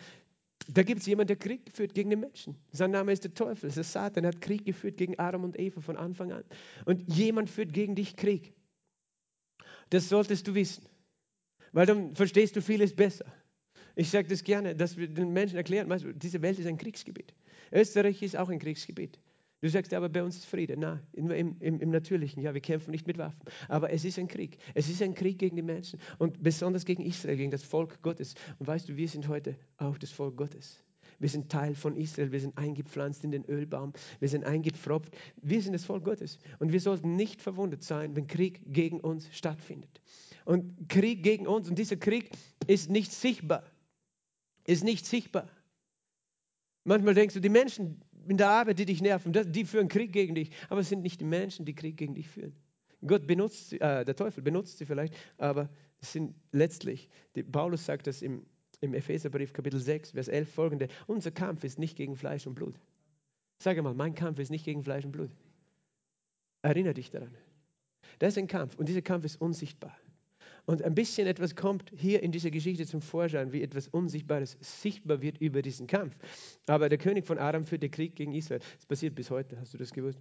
[0.68, 2.56] Da gibt es jemanden, der Krieg führt gegen den Menschen.
[2.72, 4.24] Sein Name ist der Teufel, das ist Satan.
[4.24, 6.44] Er hat Krieg geführt gegen Adam und Eva von Anfang an.
[6.86, 8.55] Und jemand führt gegen dich Krieg.
[9.90, 10.84] Das solltest du wissen,
[11.72, 13.26] weil dann verstehst du vieles besser.
[13.94, 16.76] Ich sage das gerne, dass wir den Menschen erklären, weißt du, diese Welt ist ein
[16.76, 17.34] Kriegsgebiet.
[17.72, 19.18] Österreich ist auch ein Kriegsgebiet.
[19.62, 20.76] Du sagst aber, bei uns ist Friede.
[20.76, 23.40] Nein, im, im, im, Natürlichen, ja, wir kämpfen nicht mit Waffen.
[23.68, 24.58] Aber es ist ein Krieg.
[24.74, 28.34] Es ist ein Krieg gegen die Menschen und besonders gegen Israel, gegen das Volk Gottes.
[28.58, 30.84] Und weißt du, wir sind heute auch das Volk Gottes.
[31.18, 32.32] Wir sind Teil von Israel.
[32.32, 33.92] Wir sind eingepflanzt in den Ölbaum.
[34.20, 35.16] Wir sind eingepfropft.
[35.36, 36.38] Wir sind das Volk Gottes.
[36.58, 40.00] Und wir sollten nicht verwundert sein, wenn Krieg gegen uns stattfindet.
[40.44, 42.30] Und Krieg gegen uns, und dieser Krieg
[42.66, 43.64] ist nicht sichtbar.
[44.66, 45.48] ist nicht sichtbar.
[46.84, 50.34] Manchmal denkst du, die Menschen in der Arbeit, die dich nerven, die führen Krieg gegen
[50.34, 50.50] dich.
[50.68, 52.54] Aber es sind nicht die Menschen, die Krieg gegen dich führen.
[53.04, 55.68] Gott benutzt äh, der Teufel benutzt sie vielleicht, aber
[56.00, 58.46] es sind letztlich, die, Paulus sagt das im,
[58.80, 62.78] im Epheserbrief Kapitel 6, Vers 11 folgende, unser Kampf ist nicht gegen Fleisch und Blut.
[63.58, 65.30] Sag mal, mein Kampf ist nicht gegen Fleisch und Blut.
[66.62, 67.34] Erinnere dich daran.
[68.18, 69.96] Das ist ein Kampf und dieser Kampf ist unsichtbar.
[70.66, 75.22] Und ein bisschen etwas kommt hier in dieser Geschichte zum Vorschein, wie etwas Unsichtbares sichtbar
[75.22, 76.16] wird über diesen Kampf.
[76.66, 78.60] Aber der König von Aram führt den Krieg gegen Israel.
[78.74, 80.20] Das passiert bis heute, hast du das gewusst?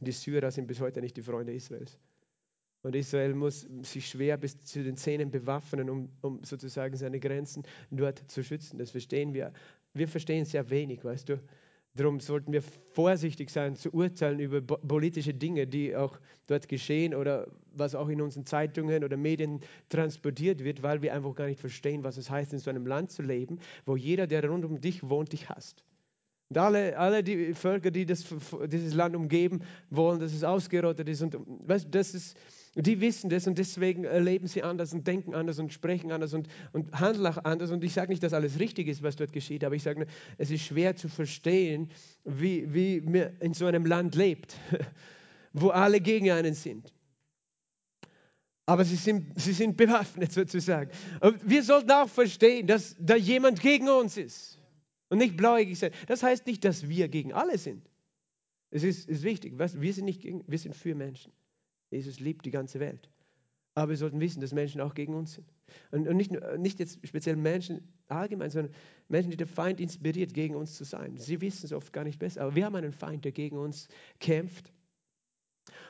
[0.00, 1.98] Die Syrer sind bis heute nicht die Freunde Israels.
[2.84, 7.62] Und Israel muss sich schwer bis zu den Zähnen bewaffnen, um, um sozusagen seine Grenzen
[7.90, 8.76] dort zu schützen.
[8.76, 9.54] Das verstehen wir.
[9.94, 11.40] Wir verstehen sehr wenig, weißt du.
[11.94, 12.60] Darum sollten wir
[12.92, 18.20] vorsichtig sein zu urteilen über politische Dinge, die auch dort geschehen oder was auch in
[18.20, 22.52] unseren Zeitungen oder Medien transportiert wird, weil wir einfach gar nicht verstehen, was es heißt,
[22.52, 25.84] in so einem Land zu leben, wo jeder, der rund um dich wohnt, dich hasst.
[26.50, 28.26] Und alle, alle die Völker, die das,
[28.66, 31.22] dieses Land umgeben, wollen, dass es ausgerottet ist.
[31.22, 32.36] Und weißt, das ist,
[32.76, 36.48] die wissen das und deswegen leben sie anders und denken anders und sprechen anders und,
[36.72, 37.70] und handeln auch anders.
[37.70, 40.06] Und ich sage nicht, dass alles richtig ist, was dort geschieht, aber ich sage
[40.38, 41.90] es ist schwer zu verstehen,
[42.24, 44.56] wie, wie man in so einem Land lebt,
[45.52, 46.92] wo alle gegen einen sind.
[48.66, 50.90] Aber sie sind, sie sind bewaffnet sozusagen.
[51.20, 54.58] Und wir sollten auch verstehen, dass da jemand gegen uns ist
[55.10, 55.92] und nicht blauäugig sein.
[56.08, 57.88] Das heißt nicht, dass wir gegen alle sind.
[58.70, 61.30] Es ist, ist wichtig, wir sind nicht gegen, wir sind für Menschen.
[61.90, 63.08] Jesus liebt die ganze Welt.
[63.74, 65.52] Aber wir sollten wissen, dass Menschen auch gegen uns sind.
[65.90, 68.72] Und, und nicht, nicht jetzt speziell Menschen allgemein, sondern
[69.08, 71.16] Menschen, die der Feind inspiriert, gegen uns zu sein.
[71.16, 72.42] Sie wissen es oft gar nicht besser.
[72.42, 73.88] Aber wir haben einen Feind, der gegen uns
[74.20, 74.72] kämpft.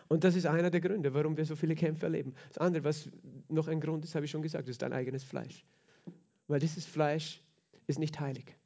[0.09, 2.35] Und das ist einer der Gründe, warum wir so viele Kämpfe erleben.
[2.48, 3.11] Das andere, was
[3.48, 5.64] noch ein Grund ist, habe ich schon gesagt, ist dein eigenes Fleisch.
[6.46, 7.42] Weil dieses Fleisch
[7.87, 8.57] ist nicht heilig.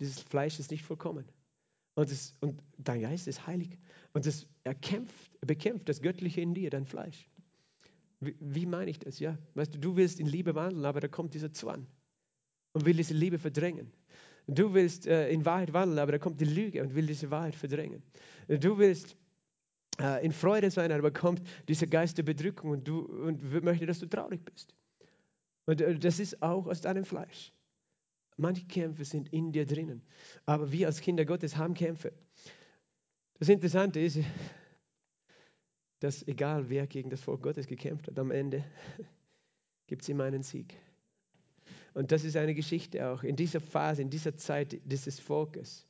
[0.00, 1.24] Dieses Fleisch ist nicht vollkommen.
[1.94, 3.78] Und, das, und dein Geist ist heilig.
[4.12, 7.28] Und das, er kämpft, bekämpft das Göttliche in dir, dein Fleisch.
[8.20, 9.18] Wie, wie meine ich das?
[9.18, 11.86] Ja, weißt du, du willst in Liebe wandeln, aber da kommt dieser Zwang
[12.72, 13.92] und will diese Liebe verdrängen.
[14.46, 17.54] Du willst äh, in Wahrheit wandeln, aber da kommt die Lüge und will diese Wahrheit
[17.54, 18.02] verdrängen.
[18.48, 19.16] Du willst
[20.00, 24.00] äh, in Freude sein, aber kommt dieser Geist der Bedrückung und, du, und möchte, dass
[24.00, 24.74] du traurig bist.
[25.66, 27.52] Und äh, das ist auch aus deinem Fleisch.
[28.36, 30.02] Manche Kämpfe sind in dir drinnen.
[30.44, 32.12] Aber wir als Kinder Gottes haben Kämpfe.
[33.38, 34.18] Das Interessante ist,
[36.00, 38.64] dass egal wer gegen das Volk Gottes gekämpft hat, am Ende
[39.86, 40.74] gibt es immer einen Sieg.
[41.94, 45.86] Und das ist eine Geschichte auch in dieser Phase, in dieser Zeit dieses Volkes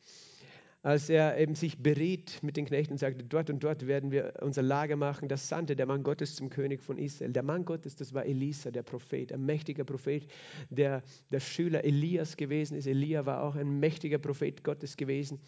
[0.85, 4.35] als er eben sich beriet mit den Knechten und sagte, dort und dort werden wir
[4.43, 7.33] unser Lager machen, das sandte der Mann Gottes zum König von Israel.
[7.33, 10.27] Der Mann Gottes, das war Elisa, der Prophet, ein mächtiger Prophet,
[10.69, 12.87] der der Schüler Elias gewesen ist.
[12.87, 15.41] Elia war auch ein mächtiger Prophet Gottes gewesen,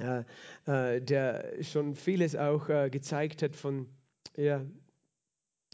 [0.00, 0.24] äh,
[0.66, 3.86] äh, der schon vieles auch äh, gezeigt hat von
[4.36, 4.66] ja,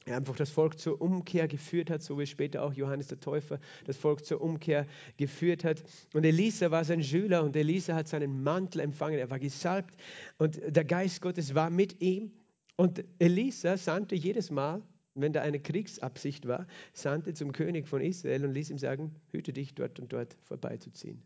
[0.04, 3.58] er einfach das Volk zur Umkehr geführt hat, so wie später auch Johannes der Täufer
[3.84, 4.86] das Volk zur Umkehr
[5.16, 5.82] geführt hat.
[6.12, 9.94] Und Elisa war sein Schüler und Elisa hat seinen Mantel empfangen, er war gesalbt
[10.38, 12.32] und der Geist Gottes war mit ihm.
[12.76, 14.82] Und Elisa sandte jedes Mal,
[15.14, 19.52] wenn da eine Kriegsabsicht war, sandte zum König von Israel und ließ ihm sagen, hüte
[19.52, 21.22] dich dort und dort vorbeizuziehen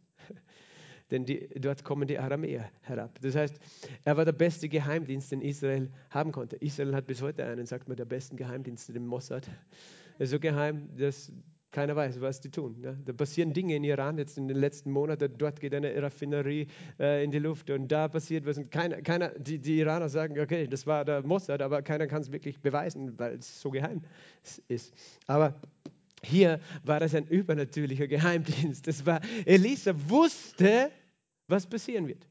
[1.11, 3.18] denn die, dort kommen die Aramäer herab.
[3.23, 3.59] Das heißt,
[4.05, 6.57] er war der beste Geheimdienst, den Israel haben konnte.
[6.57, 9.49] Israel hat bis heute einen, sagt man, der besten Geheimdienste, den Mossad.
[10.18, 11.33] So geheim, dass
[11.71, 12.77] keiner weiß, was die tun.
[12.83, 12.94] Ja?
[13.05, 15.33] Da passieren Dinge in Iran jetzt in den letzten Monaten.
[15.37, 16.66] Dort geht eine Raffinerie
[16.99, 18.59] äh, in die Luft und da passiert was.
[18.59, 22.23] Und keiner, keiner die, die Iraner sagen, okay, das war der Mossad, aber keiner kann
[22.23, 24.03] es wirklich beweisen, weil es so geheim
[24.68, 24.94] ist.
[25.27, 25.61] Aber
[26.22, 28.87] hier war es ein übernatürlicher Geheimdienst.
[28.87, 30.90] Das war, Elisa wusste,
[31.46, 32.26] was passieren wird.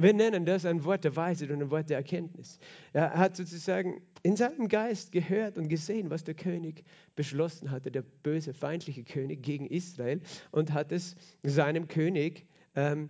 [0.00, 2.60] Wir nennen das ein Wort der Weisheit und ein Wort der Erkenntnis.
[2.92, 6.84] Er hat sozusagen in seinem Geist gehört und gesehen, was der König
[7.16, 10.20] beschlossen hatte, der böse, feindliche König gegen Israel,
[10.52, 13.08] und hat es seinem König ähm,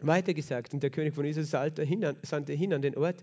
[0.00, 0.72] weitergesagt.
[0.72, 3.22] Und der König von Israel sandte hin an den Ort,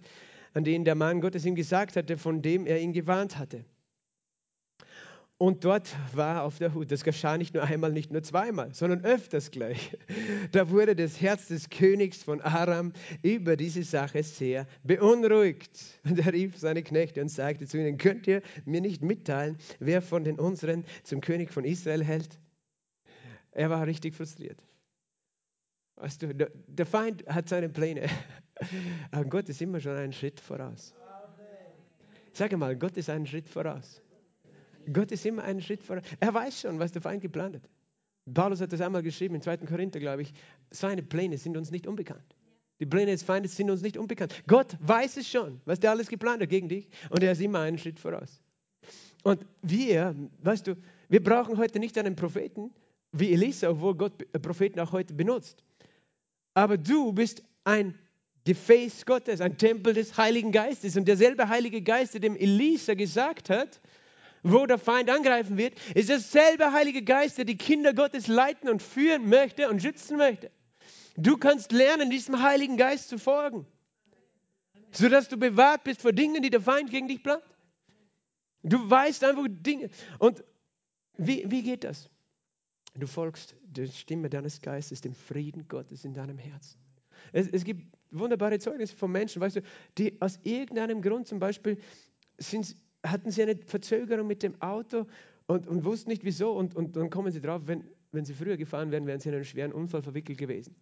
[0.53, 3.65] an den der Mann Gottes ihm gesagt hatte, von dem er ihn gewarnt hatte.
[5.43, 6.89] Und dort war auf der Hut.
[6.89, 9.91] Das geschah nicht nur einmal, nicht nur zweimal, sondern öfters gleich.
[10.53, 15.99] Da wurde das Herz des Königs von Aram über diese Sache sehr beunruhigt.
[16.05, 20.01] Und er rief seine Knechte und sagte zu ihnen, könnt ihr mir nicht mitteilen, wer
[20.01, 22.39] von den unseren zum König von Israel hält?
[23.51, 24.63] Er war richtig frustriert.
[25.97, 28.07] Weißt du, der Feind hat seine Pläne.
[29.11, 30.95] Aber Gott ist immer schon einen Schritt voraus.
[32.31, 34.02] Sag mal, Gott ist einen Schritt voraus.
[34.91, 36.03] Gott ist immer einen Schritt voraus.
[36.19, 37.69] Er weiß schon, was der Feind geplant hat.
[38.33, 39.57] Paulus hat das einmal geschrieben, im 2.
[39.57, 40.33] Korinther, glaube ich,
[40.71, 42.35] seine Pläne sind uns nicht unbekannt.
[42.79, 44.43] Die Pläne des Feindes sind uns nicht unbekannt.
[44.47, 47.59] Gott weiß es schon, was der alles geplant hat gegen dich und er ist immer
[47.59, 48.41] einen Schritt voraus.
[49.23, 50.75] Und wir, weißt du,
[51.09, 52.71] wir brauchen heute nicht einen Propheten
[53.11, 55.63] wie Elisa, obwohl Gott Propheten auch heute benutzt.
[56.53, 57.97] Aber du bist ein
[58.45, 60.97] Gefäß Gottes, ein Tempel des Heiligen Geistes.
[60.97, 63.79] Und derselbe Heilige Geist, der dem Elisa gesagt hat,
[64.43, 68.81] wo der Feind angreifen wird, ist derselbe Heilige Geist, der die Kinder Gottes leiten und
[68.81, 70.51] führen möchte und schützen möchte.
[71.15, 73.65] Du kannst lernen, diesem Heiligen Geist zu folgen,
[74.91, 77.43] sodass du bewahrt bist vor Dingen, die der Feind gegen dich plant.
[78.63, 79.89] Du weißt einfach Dinge.
[80.19, 80.43] Und
[81.17, 82.09] wie, wie geht das?
[82.95, 86.79] Du folgst der Stimme deines Geistes, dem Frieden Gottes in deinem Herzen.
[87.31, 89.61] Es, es gibt wunderbare Zeugnisse von Menschen, weißt du,
[89.97, 91.77] die aus irgendeinem Grund zum Beispiel
[92.37, 95.05] sind, hatten sie eine Verzögerung mit dem Auto
[95.47, 98.57] und, und wussten nicht wieso und, und dann kommen sie drauf, wenn, wenn sie früher
[98.57, 100.75] gefahren wären, wären sie in einen schweren Unfall verwickelt gewesen.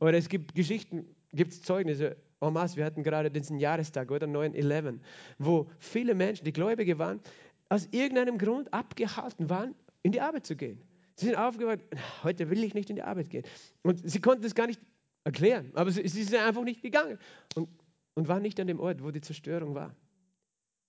[0.00, 4.26] Oder es gibt Geschichten, gibt es Zeugnisse, en masse, wir hatten gerade diesen Jahrestag oder
[4.26, 4.98] 9-11,
[5.38, 7.20] wo viele Menschen, die Gläubige waren,
[7.68, 10.80] aus irgendeinem Grund abgehalten waren, in die Arbeit zu gehen.
[11.16, 11.80] Sie sind aufgewacht,
[12.22, 13.44] heute will ich nicht in die Arbeit gehen.
[13.82, 14.80] Und sie konnten es gar nicht
[15.24, 17.18] erklären, aber sie, sie sind einfach nicht gegangen
[17.56, 17.68] und,
[18.14, 19.94] und waren nicht an dem Ort, wo die Zerstörung war.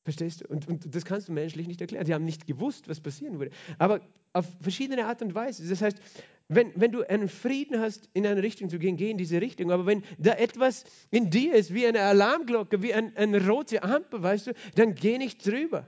[0.10, 0.48] Verstehst du?
[0.48, 2.04] Und, und, das kannst du menschlich nicht erklären.
[2.04, 3.52] Die haben nicht gewusst, was passieren würde.
[3.78, 4.02] Aber
[4.34, 5.70] auf verschiedene Art und Weise.
[5.70, 6.00] Das heißt,
[6.48, 9.72] wenn, wenn du einen Frieden hast, in eine Richtung zu gehen, geh in diese Richtung.
[9.72, 14.24] Aber wenn da etwas in dir ist, wie eine Alarmglocke, wie ein, eine rote Ampel,
[14.24, 15.88] weißt du, dann geh nicht drüber.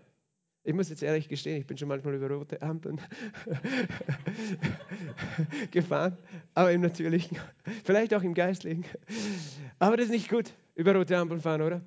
[0.63, 3.01] Ich muss jetzt ehrlich gestehen, ich bin schon manchmal über rote Ampeln
[5.71, 6.15] gefahren,
[6.53, 7.39] aber im Natürlichen,
[7.84, 8.86] vielleicht auch im Geistlichen.
[9.79, 11.81] Aber das ist nicht gut, über rote Ampeln fahren, oder?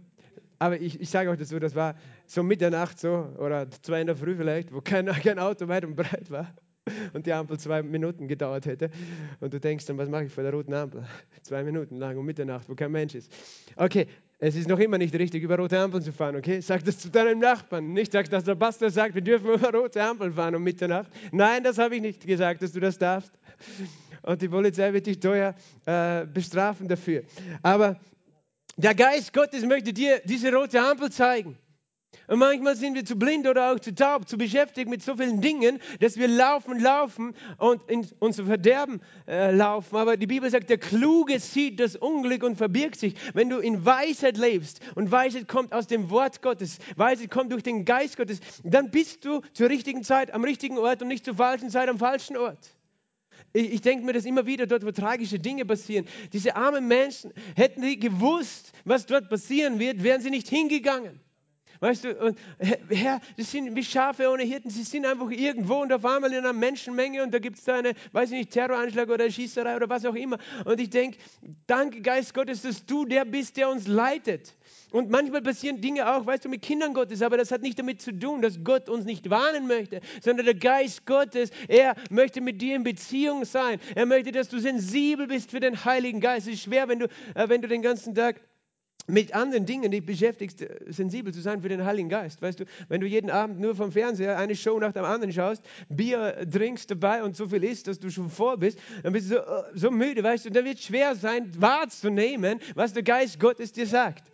[0.64, 4.06] Aber ich, ich sage euch das so, das war so Mitternacht so oder zwei in
[4.06, 6.54] der Früh vielleicht, wo kein, kein Auto weit und breit war
[7.12, 8.88] und die Ampel zwei Minuten gedauert hätte.
[9.40, 11.04] Und du denkst dann, was mache ich vor der roten Ampel?
[11.42, 13.30] Zwei Minuten lang um Mitternacht, wo kein Mensch ist.
[13.76, 14.06] Okay,
[14.38, 16.60] es ist noch immer nicht richtig, über rote Ampeln zu fahren, okay?
[16.60, 17.92] Sag das zu deinem Nachbarn.
[17.92, 21.10] Nicht sag, dass der Pastor sagt, wir dürfen über rote Ampeln fahren um Mitternacht.
[21.30, 23.32] Nein, das habe ich nicht gesagt, dass du das darfst.
[24.22, 27.24] Und die Polizei wird dich teuer äh, bestrafen dafür.
[27.62, 28.00] Aber
[28.76, 31.58] der Geist Gottes möchte dir diese rote Ampel zeigen.
[32.26, 35.40] Und manchmal sind wir zu blind oder auch zu taub, zu beschäftigt mit so vielen
[35.40, 39.96] Dingen, dass wir laufen, laufen und in unser Verderben äh, laufen.
[39.96, 43.14] Aber die Bibel sagt, der Kluge sieht das Unglück und verbirgt sich.
[43.34, 47.62] Wenn du in Weisheit lebst und Weisheit kommt aus dem Wort Gottes, Weisheit kommt durch
[47.62, 51.34] den Geist Gottes, dann bist du zur richtigen Zeit am richtigen Ort und nicht zur
[51.34, 52.73] falschen Zeit am falschen Ort.
[53.54, 56.06] Ich, ich denke mir das immer wieder dort, wo tragische Dinge passieren.
[56.32, 61.20] Diese armen Menschen, hätten die gewusst, was dort passieren wird, wären sie nicht hingegangen.
[61.80, 62.38] Weißt du, und
[62.88, 66.38] Herr, das sind wie Schafe ohne Hirten, sie sind einfach irgendwo und auf einmal in
[66.38, 69.88] einer Menschenmenge und da gibt es da eine, weiß ich nicht, Terroranschlag oder Schießerei oder
[69.88, 70.38] was auch immer.
[70.64, 71.18] Und ich denke,
[71.66, 74.54] danke Geist Gottes, dass du der bist, der uns leitet.
[74.94, 78.00] Und manchmal passieren Dinge auch, weißt du, mit Kindern Gottes, aber das hat nicht damit
[78.00, 82.62] zu tun, dass Gott uns nicht warnen möchte, sondern der Geist Gottes, er möchte mit
[82.62, 83.80] dir in Beziehung sein.
[83.96, 86.46] Er möchte, dass du sensibel bist für den Heiligen Geist.
[86.46, 88.40] Es ist schwer, wenn du, äh, wenn du den ganzen Tag
[89.08, 92.40] mit anderen Dingen dich beschäftigst, äh, sensibel zu sein für den Heiligen Geist.
[92.40, 95.64] Weißt du, wenn du jeden Abend nur vom Fernseher eine Show nach der anderen schaust,
[95.88, 99.34] Bier trinkst dabei und so viel isst, dass du schon vor bist, dann bist du
[99.34, 103.02] so, äh, so müde, weißt du, und dann wird es schwer sein, wahrzunehmen, was der
[103.02, 104.30] Geist Gottes dir sagt.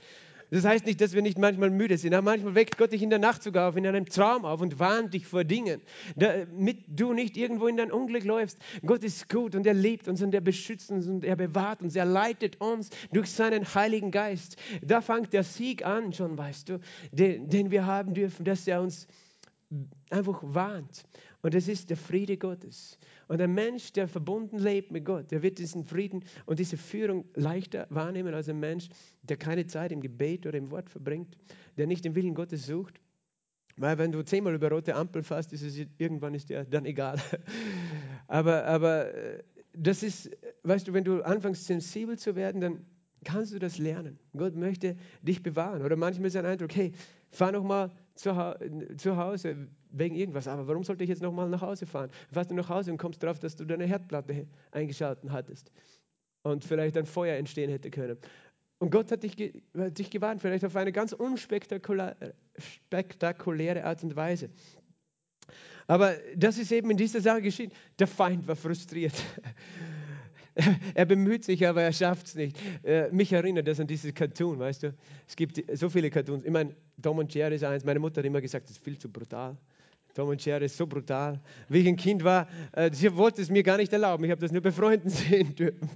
[0.50, 3.10] Das heißt nicht, dass wir nicht manchmal müde sind, aber manchmal weckt Gott dich in
[3.10, 5.80] der Nacht sogar auf, in einem Traum auf und warnt dich vor Dingen,
[6.16, 8.58] damit du nicht irgendwo in dein Unglück läufst.
[8.84, 11.94] Gott ist gut und er liebt uns und er beschützt uns und er bewahrt uns,
[11.94, 14.56] er leitet uns durch seinen Heiligen Geist.
[14.82, 16.80] Da fängt der Sieg an schon, weißt du,
[17.12, 19.06] den, den wir haben dürfen, dass er uns
[20.10, 21.04] einfach warnt.
[21.42, 22.98] Und das ist der Friede Gottes.
[23.28, 27.24] Und ein Mensch, der verbunden lebt mit Gott, der wird diesen Frieden und diese Führung
[27.34, 28.88] leichter wahrnehmen als ein Mensch,
[29.22, 31.36] der keine Zeit im Gebet oder im Wort verbringt,
[31.78, 33.00] der nicht den Willen Gottes sucht.
[33.76, 37.18] Weil wenn du zehnmal über rote Ampel fährst, ist es irgendwann ist dir dann egal.
[38.26, 40.30] aber, aber äh, das ist,
[40.64, 42.84] weißt du, wenn du anfängst sensibel zu werden, dann
[43.24, 44.18] kannst du das lernen.
[44.36, 45.82] Gott möchte dich bewahren.
[45.82, 46.92] Oder manchmal ist ein Eindruck, hey,
[47.30, 50.46] fahr noch mal zu, Hause wegen irgendwas.
[50.48, 52.10] Aber warum sollte ich jetzt nochmal nach Hause fahren?
[52.32, 55.72] Fährst du nach Hause und kommst darauf, dass du deine Herdplatte eingeschalten hattest
[56.42, 58.18] und vielleicht ein Feuer entstehen hätte können.
[58.78, 59.36] Und Gott hat dich,
[59.76, 62.14] hat dich gewarnt, vielleicht auf eine ganz unspektakuläre
[63.84, 64.48] Art und Weise.
[65.86, 67.72] Aber das ist eben in dieser Sache geschehen.
[67.98, 69.12] Der Feind war frustriert.
[70.94, 72.56] er bemüht sich, aber er schafft es nicht.
[72.82, 74.94] Äh, mich erinnert das an dieses Cartoon, weißt du?
[75.26, 76.44] Es gibt so viele Cartoons.
[76.44, 77.84] Ich meine, Tom und Jerry ist eins.
[77.84, 79.56] Meine Mutter hat immer gesagt, das ist viel zu brutal.
[80.14, 81.40] Tom und Jerry ist so brutal.
[81.68, 84.24] Wie ich ein Kind war, äh, sie wollte es mir gar nicht erlauben.
[84.24, 85.88] Ich habe das nur bei Freunden sehen dürfen.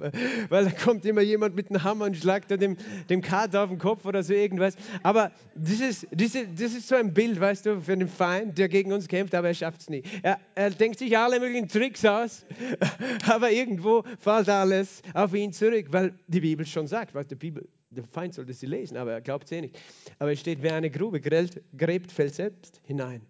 [0.49, 2.77] Weil da kommt immer jemand mit einem Hammer und schlagt dem,
[3.09, 4.77] dem Kater auf den Kopf oder so irgendwas.
[5.03, 8.57] Aber das ist, das, ist, das ist so ein Bild, weißt du, für den Feind,
[8.59, 10.03] der gegen uns kämpft, aber er schafft es nie.
[10.23, 12.47] Er, er denkt sich alle möglichen Tricks aus,
[13.27, 17.67] aber irgendwo fällt alles auf ihn zurück, weil die Bibel schon sagt, was die Bibel
[17.91, 19.79] der Feind sollte sie lesen, aber er glaubt sie eh nicht.
[20.19, 23.23] Aber es steht, wer eine Grube gräbt, fällt selbst hinein.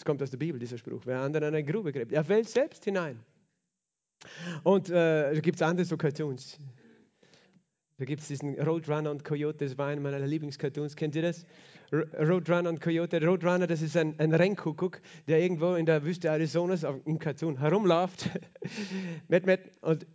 [0.00, 1.02] Das kommt aus der Bibel, dieser Spruch.
[1.04, 3.20] Wer anderen eine Grube gräbt, er fällt selbst hinein.
[4.62, 6.58] Und äh, da gibt es andere so Cartoons.
[7.98, 10.96] Da gibt es diesen Roadrunner und Coyote, das war einer meiner Lieblingscartoons.
[10.96, 11.44] Kennt ihr das?
[11.92, 13.22] Roadrunner und Coyote.
[13.22, 18.30] Roadrunner, das ist ein, ein Rennkuckuck, der irgendwo in der Wüste Arizonas im Cartoon herumläuft.
[19.28, 20.06] mit, mit, und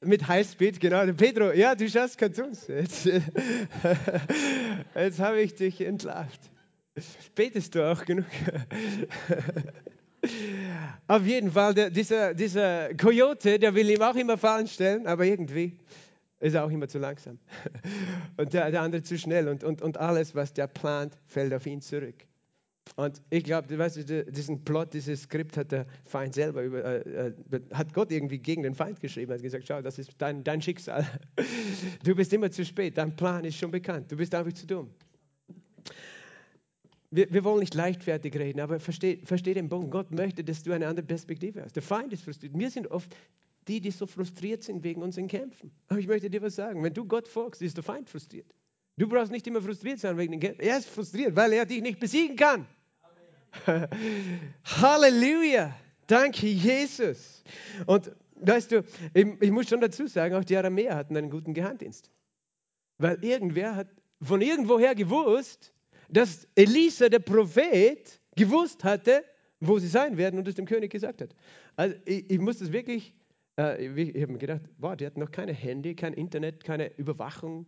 [0.00, 1.06] mit Highspeed, genau.
[1.12, 2.66] Pedro, ja, du schaust Cartoons.
[2.66, 3.04] Jetzt,
[4.96, 6.50] jetzt habe ich dich entlarvt.
[7.34, 8.26] Betest du auch genug?
[11.06, 15.24] Auf jeden Fall, der, dieser, dieser Coyote, der will ihm auch immer Fallen stellen, aber
[15.24, 15.76] irgendwie
[16.40, 17.38] ist er auch immer zu langsam.
[18.36, 21.66] Und der, der andere zu schnell und, und, und alles, was der plant, fällt auf
[21.66, 22.26] ihn zurück.
[22.96, 27.28] Und ich glaube, weißt du, diesen Plot, dieses Skript hat der Feind selber, über, äh,
[27.28, 27.34] äh,
[27.74, 31.06] hat Gott irgendwie gegen den Feind geschrieben, hat gesagt, schau, das ist dein, dein Schicksal.
[32.02, 34.90] Du bist immer zu spät, dein Plan ist schon bekannt, du bist einfach zu dumm
[37.10, 39.90] wir, wir, wollen nicht leichtfertig reden, aber versteh, versteh den Punkt.
[39.90, 41.74] Gott möchte, dass du eine andere Perspektive hast.
[41.74, 42.58] Der Feind ist frustriert.
[42.58, 43.14] Wir sind oft
[43.66, 45.70] die, die so frustriert sind wegen unseren Kämpfen.
[45.88, 46.82] Aber ich möchte dir was sagen.
[46.82, 48.46] Wenn du Gott folgst, ist der Feind frustriert.
[48.96, 50.60] Du brauchst nicht immer frustriert sein wegen den Kämpfen.
[50.60, 52.66] Er ist frustriert, weil er dich nicht besiegen kann.
[54.64, 55.74] Halleluja.
[56.06, 57.44] Danke, Jesus.
[57.86, 58.84] Und weißt du,
[59.14, 62.10] ich, ich muss schon dazu sagen, auch die Aramäer hatten einen guten Geheimdienst.
[62.98, 63.88] Weil irgendwer hat
[64.20, 65.72] von irgendwoher gewusst,
[66.08, 69.24] dass Elisa, der Prophet, gewusst hatte,
[69.60, 71.34] wo sie sein werden und es dem König gesagt hat.
[71.76, 73.14] Also ich, ich muss das wirklich,
[73.58, 77.66] äh, ich habe mir gedacht, wow, die hatten noch keine Handy, kein Internet, keine Überwachung,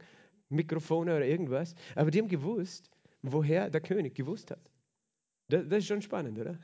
[0.48, 2.90] Mikrofone oder irgendwas, aber die haben gewusst,
[3.22, 4.70] woher der König gewusst hat.
[5.48, 6.58] Das, das ist schon spannend, oder?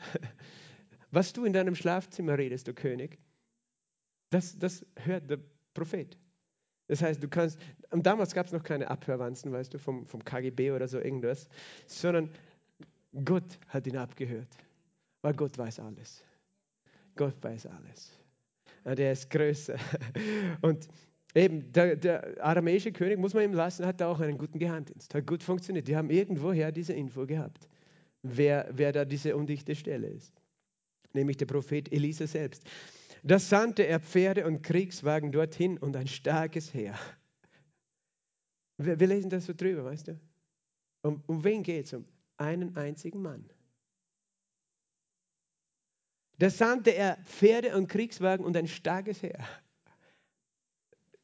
[1.11, 3.18] Was du in deinem Schlafzimmer redest, du König,
[4.31, 5.39] das, das hört der
[5.72, 6.16] Prophet.
[6.89, 7.59] Das heißt, du kannst,
[7.91, 11.49] damals gab es noch keine Abhörwanzen, weißt du, vom, vom KGB oder so irgendwas,
[11.87, 12.30] sondern
[13.24, 14.49] Gott hat ihn abgehört,
[15.22, 16.22] weil Gott weiß alles.
[17.16, 18.12] Gott weiß alles.
[18.84, 19.76] Ja, der ist größer.
[20.62, 20.87] Und
[21.34, 25.26] eben, der, der aramäische König, muss man ihm lassen, hat auch einen guten Geheimdienst, hat
[25.26, 25.89] gut funktioniert.
[25.89, 27.68] Die haben irgendwoher diese Info gehabt,
[28.22, 30.32] wer, wer da diese undichte Stelle ist.
[31.14, 32.62] Nämlich der Prophet Elisa selbst.
[33.22, 36.98] Da sandte er Pferde und Kriegswagen dorthin und ein starkes Heer.
[38.78, 40.20] Wir, wir lesen das so drüber, weißt du?
[41.02, 41.94] Um, um wen geht es?
[41.94, 42.06] Um
[42.36, 43.48] einen einzigen Mann.
[46.38, 49.46] Da sandte er Pferde und Kriegswagen und ein starkes Heer.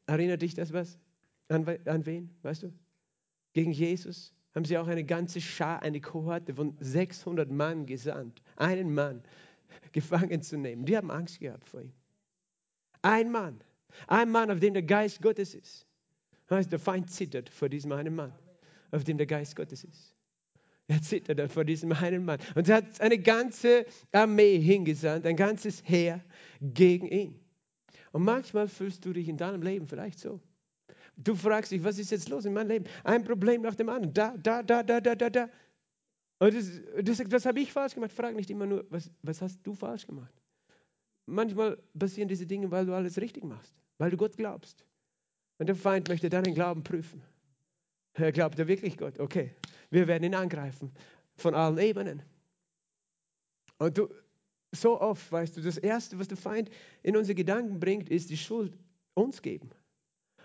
[0.07, 0.99] Erinnert dich das was?
[1.49, 2.73] An, an wen, weißt du?
[3.53, 8.43] Gegen Jesus haben sie auch eine ganze Schar, eine Kohorte von 600 Mann gesandt.
[8.57, 9.23] Einen Mann
[9.93, 10.85] gefangen zu nehmen.
[10.85, 11.93] Die haben Angst gehabt vor ihm.
[13.03, 13.63] Ein Mann,
[14.07, 15.87] ein Mann, auf dem der Geist Gottes ist.
[16.51, 18.33] Heißt, der Feind zittert vor diesem einen Mann,
[18.91, 20.15] auf dem der Geist Gottes ist.
[20.89, 22.39] Er zittert vor diesem einen Mann.
[22.55, 26.21] Und er hat eine ganze Armee hingesandt, ein ganzes Heer
[26.61, 27.41] gegen ihn.
[28.13, 30.41] Und manchmal fühlst du dich in deinem Leben vielleicht so.
[31.17, 32.85] Du fragst dich, was ist jetzt los in meinem Leben?
[33.05, 34.13] Ein Problem nach dem anderen.
[34.13, 35.49] Da, da, da, da, da, da, da.
[36.43, 38.13] Und du sagst, was habe ich falsch gemacht?
[38.13, 40.35] Frag nicht immer nur, was, was hast du falsch gemacht?
[41.25, 44.85] Manchmal passieren diese Dinge, weil du alles richtig machst, weil du Gott glaubst.
[45.59, 47.23] Und der Feind möchte deinen Glauben prüfen.
[48.15, 49.21] Er glaubt er wirklich Gott?
[49.21, 49.55] Okay,
[49.91, 50.91] wir werden ihn angreifen
[51.37, 52.23] von allen Ebenen.
[53.79, 54.09] Und du,
[54.73, 56.71] so oft, weißt du, das Erste, was der Feind
[57.05, 58.77] in unsere Gedanken bringt, ist die Schuld
[59.15, 59.71] uns geben.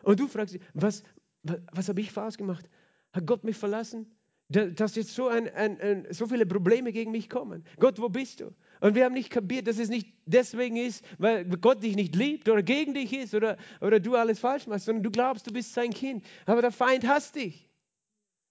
[0.04, 1.02] Und du fragst dich, was,
[1.42, 2.70] was, was habe ich falsch gemacht?
[3.14, 4.06] Hat Gott mich verlassen?
[4.50, 7.66] Dass jetzt so, ein, ein, ein, so viele Probleme gegen mich kommen.
[7.80, 8.54] Gott, wo bist du?
[8.80, 12.48] Und wir haben nicht kapiert, dass es nicht deswegen ist, weil Gott dich nicht liebt
[12.48, 15.74] oder gegen dich ist oder, oder du alles falsch machst, sondern du glaubst, du bist
[15.74, 16.26] sein Kind.
[16.46, 17.70] Aber der Feind hasst dich.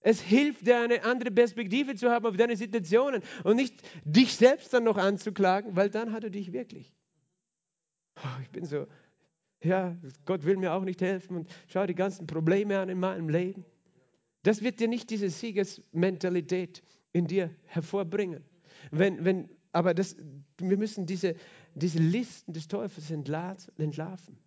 [0.00, 4.72] Es hilft dir, eine andere Perspektive zu haben auf deine Situationen und nicht dich selbst
[4.72, 6.94] dann noch anzuklagen, weil dann hat er dich wirklich.
[8.16, 8.86] Oh, ich bin so,
[9.62, 13.28] ja, Gott will mir auch nicht helfen und schau die ganzen Probleme an in meinem
[13.28, 13.64] Leben.
[14.46, 18.44] Das wird dir nicht diese Siegesmentalität in dir hervorbringen.
[18.92, 20.16] Wenn, wenn, aber das,
[20.58, 21.34] wir müssen diese,
[21.74, 24.38] diese Listen des Teufels entlarven.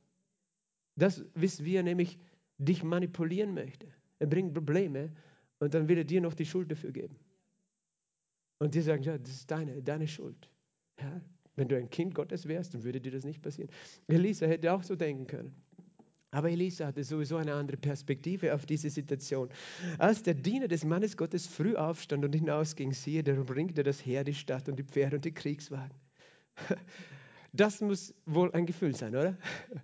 [0.96, 2.18] Das wissen wir nämlich,
[2.58, 3.88] dich manipulieren möchte.
[4.20, 5.12] Er bringt Probleme
[5.60, 7.18] und dann will er dir noch die Schuld dafür geben.
[8.60, 10.50] Und die sagen, ja, das ist deine, deine Schuld.
[11.02, 11.22] Ja,
[11.58, 13.70] wenn du ein Kind Gottes wärst, dann würde dir das nicht passieren.
[14.08, 15.62] Elisa hätte auch so denken können.
[16.32, 19.50] Aber Elisa hatte sowieso eine andere Perspektive auf diese Situation.
[19.98, 24.24] Als der Diener des Mannes Gottes früh aufstand und hinausging, siehe, der umringte das Heer,
[24.24, 25.98] die Stadt und die Pferde und die Kriegswagen.
[27.52, 29.36] Das muss wohl ein Gefühl sein, oder?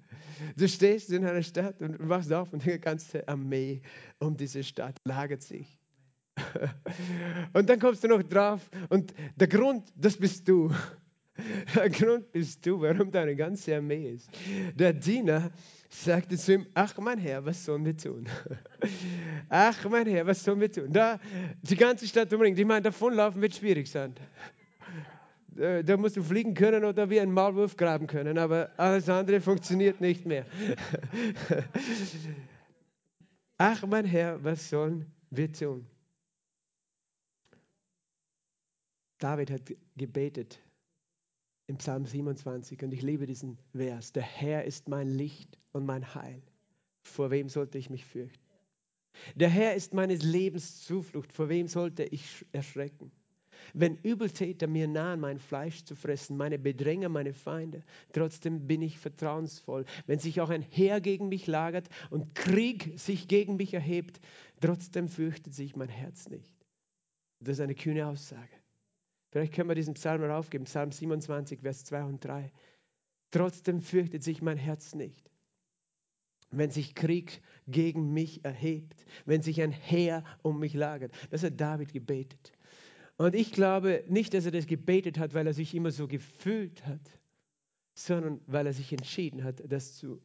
[0.55, 3.81] Du stehst in einer Stadt und wachst auf und die ganze Armee
[4.19, 5.79] um diese Stadt lagert sich.
[7.53, 10.69] Und dann kommst du noch drauf und der Grund, das bist du.
[11.73, 14.29] Der Grund bist du, warum deine ganze Armee ist.
[14.75, 15.51] Der Diener
[15.89, 18.27] sagte zu ihm, ach mein Herr, was sollen wir tun?
[19.49, 20.91] Ach mein Herr, was sollen wir tun?
[20.91, 21.19] Da,
[21.61, 22.57] die ganze Stadt umringt.
[22.57, 24.15] Ich meine, davonlaufen wird schwierig sein.
[25.57, 30.01] Da musst du fliegen können oder wie ein Maulwurf graben können, aber alles andere funktioniert
[30.01, 30.45] nicht mehr.
[33.57, 35.87] Ach mein Herr, was sollen wir tun?
[39.17, 39.61] David hat
[39.95, 40.59] gebetet
[41.67, 44.13] im Psalm 27 und ich liebe diesen Vers.
[44.13, 46.41] Der Herr ist mein Licht und mein Heil.
[47.03, 48.43] Vor wem sollte ich mich fürchten?
[49.35, 51.31] Der Herr ist meines Lebens Zuflucht.
[51.31, 53.11] Vor wem sollte ich erschrecken?
[53.73, 58.99] Wenn Übeltäter mir nahen, mein Fleisch zu fressen, meine Bedränger, meine Feinde, trotzdem bin ich
[58.99, 59.85] vertrauensvoll.
[60.05, 64.19] Wenn sich auch ein Heer gegen mich lagert und Krieg sich gegen mich erhebt,
[64.59, 66.53] trotzdem fürchtet sich mein Herz nicht.
[67.39, 68.54] Das ist eine kühne Aussage.
[69.35, 72.53] Vielleicht können wir diesen Psalm aufgeben, Psalm 27, Vers 2 und 3.
[73.31, 75.29] Trotzdem fürchtet sich mein Herz nicht.
[76.51, 81.11] Wenn sich Krieg gegen mich erhebt, wenn sich ein Heer um mich lagert.
[81.31, 82.53] Das hat David gebetet.
[83.17, 86.85] Und ich glaube nicht, dass er das gebetet hat, weil er sich immer so gefühlt
[86.85, 87.19] hat,
[87.93, 90.21] sondern weil er sich entschieden hat, das zu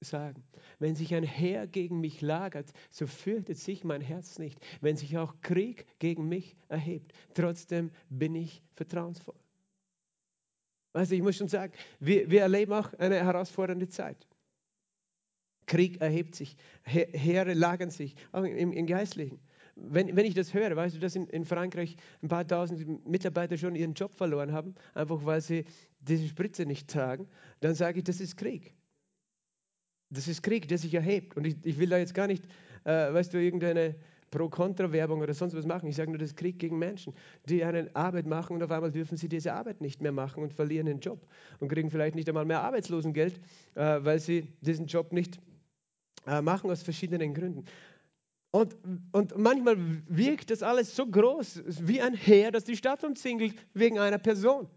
[0.00, 0.42] sagen.
[0.78, 4.58] Wenn sich ein Heer gegen mich lagert, so fürchtet sich mein Herz nicht.
[4.80, 9.38] Wenn sich auch Krieg gegen mich erhebt, trotzdem bin ich vertrauensvoll.
[10.92, 14.26] Also ich muss schon sagen, wir, wir erleben auch eine herausfordernde Zeit.
[15.66, 19.40] Krieg erhebt sich, Heere lagern sich, auch im, im Geistlichen.
[19.74, 23.58] Wenn, wenn ich das höre, weißt du, dass in, in Frankreich ein paar tausend Mitarbeiter
[23.58, 25.64] schon ihren Job verloren haben, einfach weil sie
[26.00, 27.28] diese Spritze nicht tragen,
[27.60, 28.74] dann sage ich, das ist Krieg.
[30.10, 31.36] Das ist Krieg, der sich erhebt.
[31.36, 32.44] Und ich, ich will da jetzt gar nicht,
[32.84, 33.96] äh, weißt du, irgendeine
[34.30, 35.88] Pro-Kontra-Werbung oder sonst was machen.
[35.88, 37.14] Ich sage nur, das ist Krieg gegen Menschen,
[37.48, 40.52] die eine Arbeit machen und auf einmal dürfen sie diese Arbeit nicht mehr machen und
[40.52, 41.26] verlieren den Job
[41.60, 43.40] und kriegen vielleicht nicht einmal mehr Arbeitslosengeld,
[43.74, 45.40] äh, weil sie diesen Job nicht
[46.26, 47.64] äh, machen aus verschiedenen Gründen.
[48.50, 48.76] Und,
[49.12, 49.76] und manchmal
[50.08, 54.68] wirkt das alles so groß wie ein Heer, das die Stadt umzingelt wegen einer Person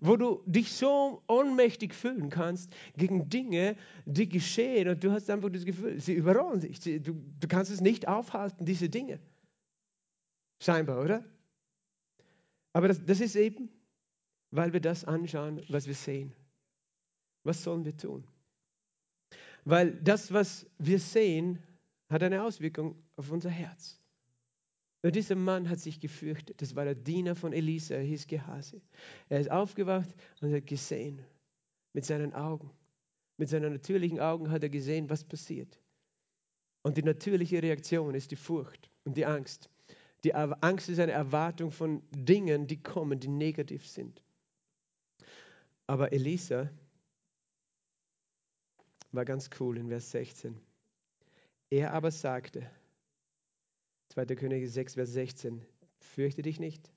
[0.00, 3.76] wo du dich so ohnmächtig fühlen kannst gegen Dinge,
[4.06, 6.80] die geschehen und du hast einfach das Gefühl, sie überrollen dich.
[6.80, 9.18] Du, du kannst es nicht aufhalten, diese Dinge.
[10.62, 11.24] Scheinbar, oder?
[12.72, 13.70] Aber das, das ist eben,
[14.50, 16.32] weil wir das anschauen, was wir sehen.
[17.44, 18.26] Was sollen wir tun?
[19.64, 21.62] Weil das, was wir sehen,
[22.08, 24.00] hat eine Auswirkung auf unser Herz.
[25.02, 26.60] Und dieser Mann hat sich gefürchtet.
[26.60, 28.80] Das war der Diener von Elisa, er hieß Gehase.
[29.28, 30.08] Er ist aufgewacht
[30.40, 31.24] und hat gesehen
[31.92, 32.70] mit seinen Augen.
[33.36, 35.80] Mit seinen natürlichen Augen hat er gesehen, was passiert.
[36.82, 39.70] Und die natürliche Reaktion ist die Furcht und die Angst.
[40.24, 44.20] Die Angst ist eine Erwartung von Dingen, die kommen, die negativ sind.
[45.86, 46.68] Aber Elisa
[49.12, 50.60] war ganz cool in Vers 16.
[51.70, 52.68] Er aber sagte,
[54.08, 54.26] 2.
[54.36, 55.64] Könige 6, Vers 16.
[55.98, 56.90] Fürchte dich nicht,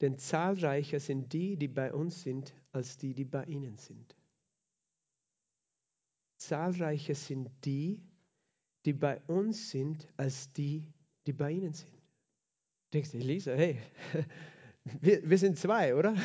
[0.00, 4.16] denn zahlreicher sind die, die bei uns sind, als die, die bei ihnen sind.
[6.36, 8.02] Zahlreicher sind die,
[8.86, 10.86] die bei uns sind, als die,
[11.26, 11.92] die bei ihnen sind.
[11.92, 13.78] Du denkst du, Elisa, hey,
[15.00, 16.16] wir, wir sind zwei, oder?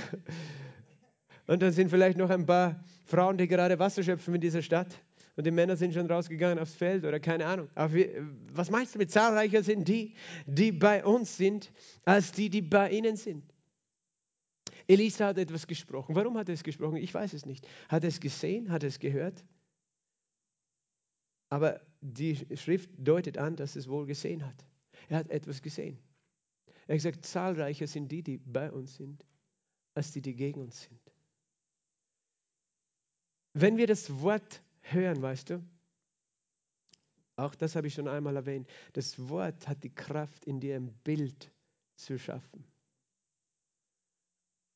[1.48, 5.04] Und dann sind vielleicht noch ein paar Frauen, die gerade Wasser schöpfen in dieser Stadt
[5.36, 7.70] und die Männer sind schon rausgegangen aufs Feld oder keine Ahnung.
[7.74, 10.16] Aber wir, was meinst du mit zahlreicher sind die,
[10.46, 11.72] die bei uns sind,
[12.06, 13.44] als die, die bei ihnen sind?
[14.88, 16.16] Elisa hat etwas gesprochen.
[16.16, 16.98] Warum hat er es gesprochen?
[16.98, 17.68] Ich weiß es nicht.
[17.90, 18.70] Hat er es gesehen?
[18.70, 19.44] Hat er es gehört?
[21.50, 24.66] Aber die Schrift deutet an, dass er es wohl gesehen hat.
[25.10, 26.00] Er hat etwas gesehen.
[26.88, 29.26] Er hat gesagt, zahlreicher sind die, die bei uns sind,
[29.94, 31.00] als die, die gegen uns sind.
[33.54, 35.64] Wenn wir das Wort hören, weißt du?
[37.36, 38.70] Auch das habe ich schon einmal erwähnt.
[38.94, 41.52] Das Wort hat die Kraft, in dir ein Bild
[41.96, 42.64] zu schaffen.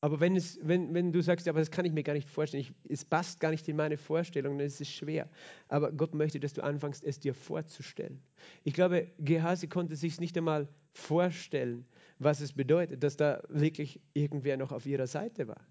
[0.02, 2.62] Aber wenn, es, wenn, wenn du sagst, aber das kann ich mir gar nicht vorstellen,
[2.62, 5.28] ich, es passt gar nicht in meine Vorstellung, dann ist es schwer.
[5.70, 8.22] Aber Gott möchte, dass du anfängst, es dir vorzustellen.
[8.64, 11.86] Ich glaube, Gehasi konnte sich nicht einmal vorstellen,
[12.20, 15.66] was es bedeutet, dass da wirklich irgendwer noch auf ihrer Seite war.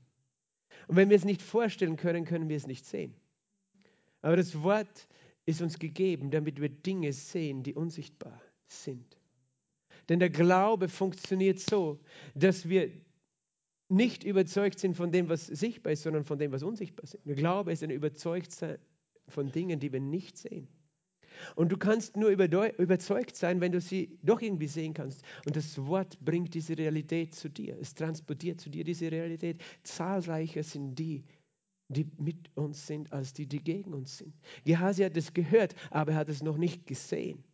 [0.88, 3.14] Und wenn wir es nicht vorstellen können, können wir es nicht sehen.
[4.26, 5.06] Aber das Wort
[5.44, 9.16] ist uns gegeben, damit wir Dinge sehen, die unsichtbar sind.
[10.08, 12.00] Denn der Glaube funktioniert so,
[12.34, 12.90] dass wir
[13.88, 17.16] nicht überzeugt sind von dem, was sichtbar ist, sondern von dem, was unsichtbar ist.
[17.24, 18.78] Der Glaube ist ein Überzeugtsein
[19.28, 20.66] von Dingen, die wir nicht sehen.
[21.54, 25.22] Und du kannst nur überzeugt sein, wenn du sie doch irgendwie sehen kannst.
[25.46, 27.78] Und das Wort bringt diese Realität zu dir.
[27.80, 29.62] Es transportiert zu dir diese Realität.
[29.84, 31.22] Zahlreicher sind die,
[31.88, 34.34] die mit uns sind, als die, die gegen uns sind.
[34.64, 37.44] Gehasi hat es gehört, aber er hat es noch nicht gesehen.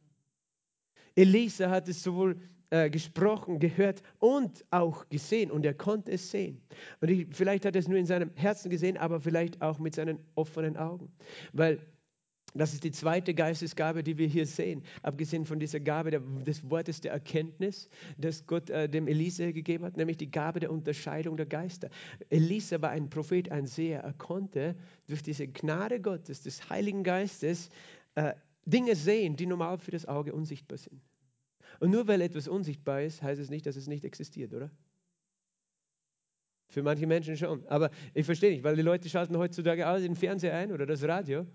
[1.14, 6.62] Elisa hat es sowohl äh, gesprochen, gehört und auch gesehen und er konnte es sehen.
[7.02, 9.94] Und ich, vielleicht hat er es nur in seinem Herzen gesehen, aber vielleicht auch mit
[9.94, 11.12] seinen offenen Augen.
[11.52, 11.80] Weil
[12.54, 14.82] das ist die zweite Geistesgabe, die wir hier sehen.
[15.02, 17.88] Abgesehen von dieser Gabe des Wortes der Erkenntnis,
[18.18, 21.88] das Gott äh, dem Elisa gegeben hat, nämlich die Gabe der Unterscheidung der Geister.
[22.28, 24.00] Elisa war ein Prophet, ein Seher.
[24.00, 24.76] Er konnte
[25.06, 27.70] durch diese Gnade Gottes, des Heiligen Geistes,
[28.16, 28.34] äh,
[28.66, 31.00] Dinge sehen, die normal für das Auge unsichtbar sind.
[31.80, 34.70] Und nur weil etwas unsichtbar ist, heißt es nicht, dass es nicht existiert, oder?
[36.68, 37.66] Für manche Menschen schon.
[37.66, 41.02] Aber ich verstehe nicht, weil die Leute schalten heutzutage alles den Fernseher ein oder das
[41.02, 41.46] Radio.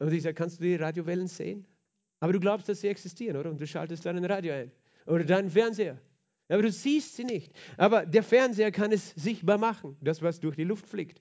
[0.00, 1.66] Und ich sage, kannst du die Radiowellen sehen?
[2.20, 3.50] Aber du glaubst, dass sie existieren, oder?
[3.50, 4.72] Und du schaltest dann Radio ein.
[5.06, 5.98] Oder deinen Fernseher.
[6.48, 7.52] Aber du siehst sie nicht.
[7.76, 11.20] Aber der Fernseher kann es sichtbar machen, das, was durch die Luft fliegt.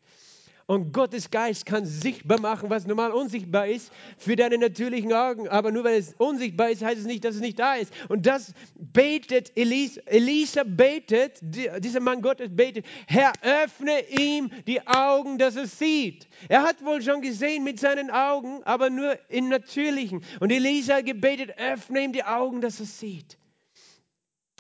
[0.70, 5.48] Und Gottes Geist kann sichtbar machen, was normal unsichtbar ist für deine natürlichen Augen.
[5.48, 7.92] Aber nur weil es unsichtbar ist, heißt es nicht, dass es nicht da ist.
[8.08, 10.00] Und das betet Elisa.
[10.06, 16.28] Elisa betet, dieser Mann Gottes betet, Herr, öffne ihm die Augen, dass er sieht.
[16.50, 20.24] Er hat wohl schon gesehen mit seinen Augen, aber nur im Natürlichen.
[20.40, 23.40] Und Elisa gebetet, öffne ihm die Augen, dass er sieht.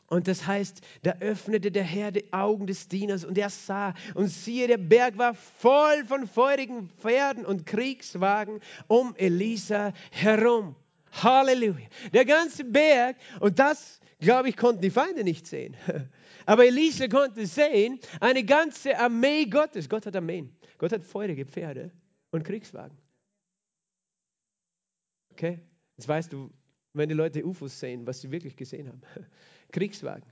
[0.09, 4.27] Und das heißt, da öffnete der Herr die Augen des Dieners und er sah und
[4.27, 10.75] siehe, der Berg war voll von feurigen Pferden und Kriegswagen um Elisa herum.
[11.11, 11.87] Halleluja.
[12.11, 15.75] Der ganze Berg und das, glaube ich, konnten die Feinde nicht sehen.
[16.45, 19.87] Aber Elisa konnte sehen, eine ganze Armee Gottes.
[19.87, 20.55] Gott hat Armeen.
[20.79, 21.91] Gott hat feurige Pferde
[22.31, 22.97] und Kriegswagen.
[25.31, 25.59] Okay?
[25.97, 26.49] Jetzt weißt du,
[26.93, 29.01] wenn die Leute UFOs sehen, was sie wirklich gesehen haben.
[29.71, 30.31] Kriegswagen.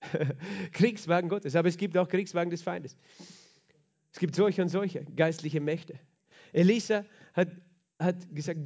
[0.72, 1.56] Kriegswagen Gottes.
[1.56, 2.96] Aber es gibt auch Kriegswagen des Feindes.
[4.12, 5.98] Es gibt solche und solche geistliche Mächte.
[6.52, 7.48] Elisa hat,
[7.98, 8.58] hat gesagt,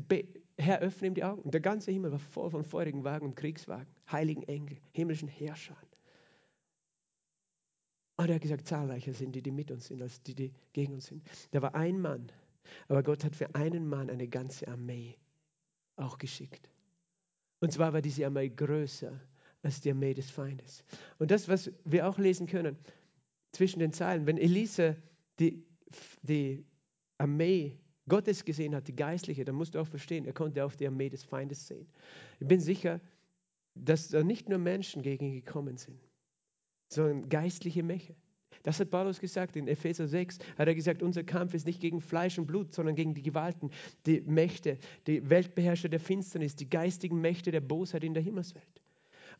[0.58, 1.42] Herr, öffne ihm die Augen.
[1.42, 5.76] Und der ganze Himmel war voll von feurigen Wagen und Kriegswagen, heiligen Engel, himmlischen Herrschern.
[8.16, 10.92] Und er hat gesagt, zahlreicher sind die, die mit uns sind, als die, die gegen
[10.92, 11.26] uns sind.
[11.52, 12.30] Da war ein Mann,
[12.88, 15.16] aber Gott hat für einen Mann eine ganze Armee
[15.96, 16.68] auch geschickt.
[17.60, 19.18] Und zwar war diese Armee größer
[19.62, 20.84] als die Armee des Feindes.
[21.18, 22.76] Und das, was wir auch lesen können
[23.52, 24.96] zwischen den Zeilen, wenn Elisa
[25.38, 25.64] die,
[26.22, 26.64] die
[27.18, 30.86] Armee Gottes gesehen hat, die geistliche, dann musst du auch verstehen, er konnte auch die
[30.86, 31.86] Armee des Feindes sehen.
[32.40, 33.00] Ich bin sicher,
[33.74, 36.00] dass da nicht nur Menschen gegen ihn gekommen sind,
[36.88, 38.16] sondern geistliche Mächte.
[38.62, 40.38] Das hat Paulus gesagt in Epheser 6.
[40.58, 43.70] Hat er gesagt, unser Kampf ist nicht gegen Fleisch und Blut, sondern gegen die Gewalten,
[44.06, 48.82] die Mächte, die Weltbeherrscher der Finsternis, die geistigen Mächte der Bosheit in der Himmelswelt.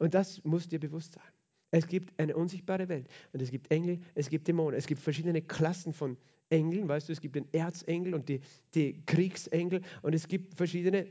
[0.01, 1.23] Und das muss dir bewusst sein.
[1.71, 5.41] Es gibt eine unsichtbare Welt und es gibt Engel, es gibt Dämonen, es gibt verschiedene
[5.41, 6.17] Klassen von
[6.49, 8.41] Engeln, weißt du, es gibt den Erzengel und die,
[8.75, 11.07] die Kriegsengel und es gibt verschiedene,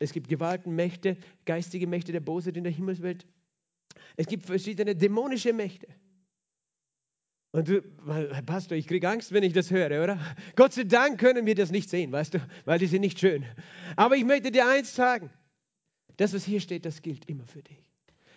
[0.00, 3.24] es gibt Gewalten, Mächte, geistige Mächte der Bosheit in der Himmelswelt.
[4.16, 5.86] Es gibt verschiedene dämonische Mächte.
[7.52, 7.82] Und du,
[8.46, 10.18] Pastor, ich kriege Angst, wenn ich das höre, oder?
[10.56, 13.44] Gott sei Dank können wir das nicht sehen, weißt du, weil die sind nicht schön.
[13.96, 15.30] Aber ich möchte dir eins sagen.
[16.16, 17.89] Das, was hier steht, das gilt immer für dich,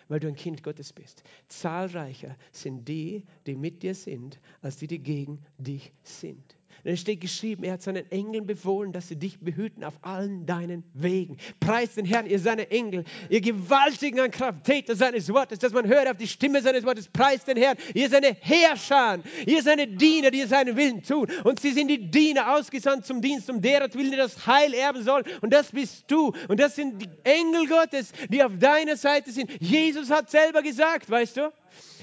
[0.08, 1.22] weil du ein Kind Gottes bist.
[1.48, 6.56] Zahlreicher sind die, die mit dir sind, als die, die gegen dich sind.
[6.82, 10.84] Es steht geschrieben, er hat seinen Engeln befohlen, dass sie dich behüten auf allen deinen
[10.92, 11.36] Wegen.
[11.60, 15.86] Preist den Herrn, ihr seine Engel, ihr gewaltigen an Kraft, Täter seines Wortes, dass man
[15.86, 17.08] hört auf die Stimme seines Wortes.
[17.08, 21.28] Preist den Herrn, ihr seine Herrscher, ihr seine Diener, die seinen Willen tun.
[21.44, 25.24] Und sie sind die Diener ausgesandt zum Dienst, um deretwillen, die das Heil erben sollen.
[25.40, 26.32] Und das bist du.
[26.48, 29.50] Und das sind die Engel Gottes, die auf deiner Seite sind.
[29.60, 31.52] Jesus hat selber gesagt, weißt du?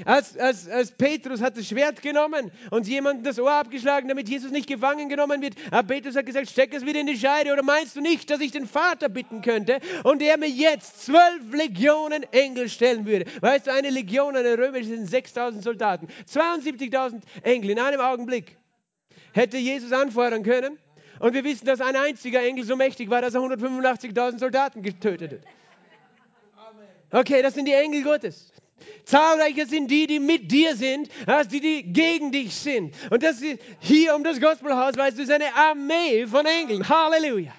[0.06, 4.52] Als, als, als Petrus hat das Schwert genommen und jemandem das Ohr abgeschlagen, damit Jesus
[4.52, 5.56] nicht gefangen genommen wird.
[5.70, 7.54] Aber Petrus hat gesagt, steck es wieder in die Scheide.
[7.54, 11.52] Oder meinst du nicht, dass ich den Vater bitten könnte und er mir jetzt zwölf
[11.52, 13.26] Legionen Engel stellen würde?
[13.42, 16.08] Weißt du, eine Legion, eine römische sind 6000 Soldaten.
[16.28, 18.58] 72.000 Engel in einem Augenblick.
[19.34, 20.78] Hätte Jesus anfordern können.
[21.20, 25.34] Und wir wissen, dass ein einziger Engel so mächtig war, dass er 185.000 Soldaten getötet
[25.34, 25.42] hat.
[27.12, 28.51] Okay, das sind die Engel Gottes.
[29.06, 32.94] Zahlreicher sind die, die mit dir sind, als die, die gegen dich sind.
[33.10, 36.88] Und das ist hier um das Gospelhaus, weißt du, ist eine Armee von Engeln.
[36.88, 37.54] Halleluja.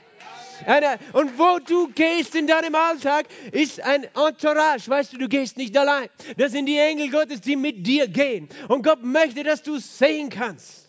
[0.66, 4.88] Eine, und wo du gehst in deinem Alltag, ist ein Entourage.
[4.88, 6.08] Weißt du, du gehst nicht allein.
[6.36, 8.48] Das sind die Engel Gottes, die mit dir gehen.
[8.68, 10.81] Und Gott möchte, dass du sehen kannst.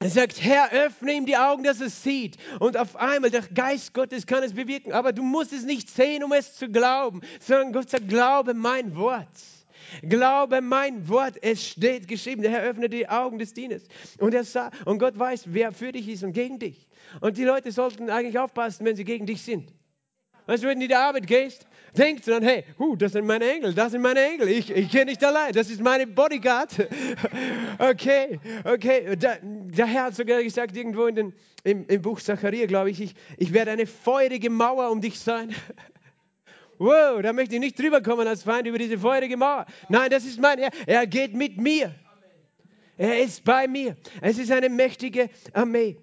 [0.00, 2.36] Er sagt, Herr, öffne ihm die Augen, dass er sieht.
[2.60, 4.92] Und auf einmal, der Geist Gottes kann es bewirken.
[4.92, 8.94] Aber du musst es nicht sehen, um es zu glauben, sondern Gott sagt, glaube mein
[8.96, 9.26] Wort.
[10.02, 12.42] Glaube mein Wort, es steht geschrieben.
[12.42, 13.82] Der Herr öffnet die Augen des Dieners.
[14.18, 16.86] Und, er sah, und Gott weiß, wer für dich ist und gegen dich.
[17.20, 19.72] Und die Leute sollten eigentlich aufpassen, wenn sie gegen dich sind.
[20.46, 21.66] Weißt du, wenn du in die Arbeit gehst,
[21.96, 24.90] denkst du dann, hey, huh, das sind meine Engel, das sind meine Engel, ich, ich
[24.90, 26.88] gehe nicht allein, das ist meine Bodyguard.
[27.78, 29.16] okay, okay.
[29.16, 31.32] Da, der Herr hat sogar gesagt, irgendwo in den,
[31.64, 35.54] im, im Buch Zachariah, glaube ich, ich, ich werde eine feurige Mauer um dich sein.
[36.78, 39.66] wow, da möchte ich nicht drüber kommen als Feind über diese feurige Mauer.
[39.88, 41.94] Nein, das ist mein Herr, er geht mit mir.
[42.96, 43.96] Er ist bei mir.
[44.20, 45.96] Es ist eine mächtige Armee.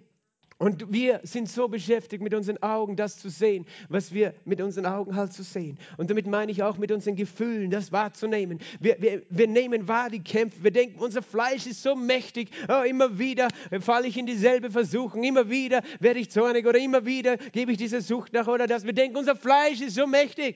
[0.57, 4.85] Und wir sind so beschäftigt mit unseren Augen, das zu sehen, was wir mit unseren
[4.85, 5.77] Augen halt zu sehen.
[5.97, 8.59] Und damit meine ich auch mit unseren Gefühlen, das wahrzunehmen.
[8.79, 10.63] Wir, wir, wir nehmen wahr die Kämpfe.
[10.63, 12.51] Wir denken, unser Fleisch ist so mächtig.
[12.69, 13.49] Oh, immer wieder
[13.81, 15.23] falle ich in dieselbe Versuchung.
[15.23, 18.85] Immer wieder werde ich zornig oder immer wieder gebe ich dieser Sucht nach oder das.
[18.85, 20.55] Wir denken, unser Fleisch ist so mächtig.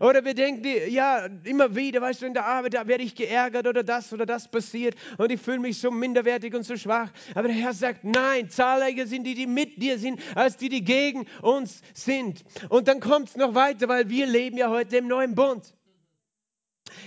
[0.00, 3.66] Oder wir denken, ja, immer wieder, weißt du, in der Arbeit, da werde ich geärgert
[3.66, 7.10] oder das oder das passiert und ich fühle mich so minderwertig und so schwach.
[7.34, 10.84] Aber der Herr sagt, nein, zahlreicher sind die, die mit dir sind, als die, die
[10.84, 12.44] gegen uns sind.
[12.68, 15.74] Und dann kommt es noch weiter, weil wir leben ja heute im neuen Bund.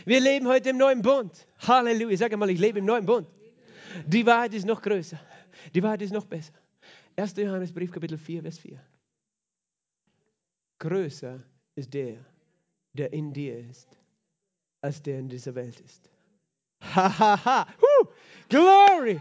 [0.06, 1.48] Wir leben heute im neuen Bund.
[1.60, 2.18] Halleluja.
[2.18, 3.28] Sag mal, ich lebe im neuen Bund.
[4.06, 5.20] Die Wahrheit ist noch größer.
[5.74, 6.54] Die Wahrheit ist noch besser.
[7.16, 7.36] 1.
[7.38, 8.80] Johannesbrief, Kapitel 4, Vers 4.
[10.80, 11.44] Größer
[11.76, 12.24] ist der,
[12.98, 13.88] der in dir ist,
[14.82, 16.10] als der in dieser Welt ist.
[16.96, 17.68] Ha, ha, ha.
[17.82, 18.08] Huh.
[18.50, 19.20] Glory!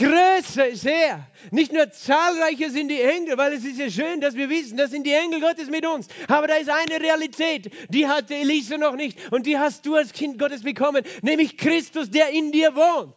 [0.00, 1.26] Größer ist er.
[1.50, 4.92] Nicht nur zahlreicher sind die Engel, weil es ist ja schön, dass wir wissen, das
[4.92, 6.08] sind die Engel Gottes mit uns.
[6.26, 10.14] Aber da ist eine Realität, die hatte Elisa noch nicht und die hast du als
[10.14, 13.14] Kind Gottes bekommen, nämlich Christus, der in dir wohnt.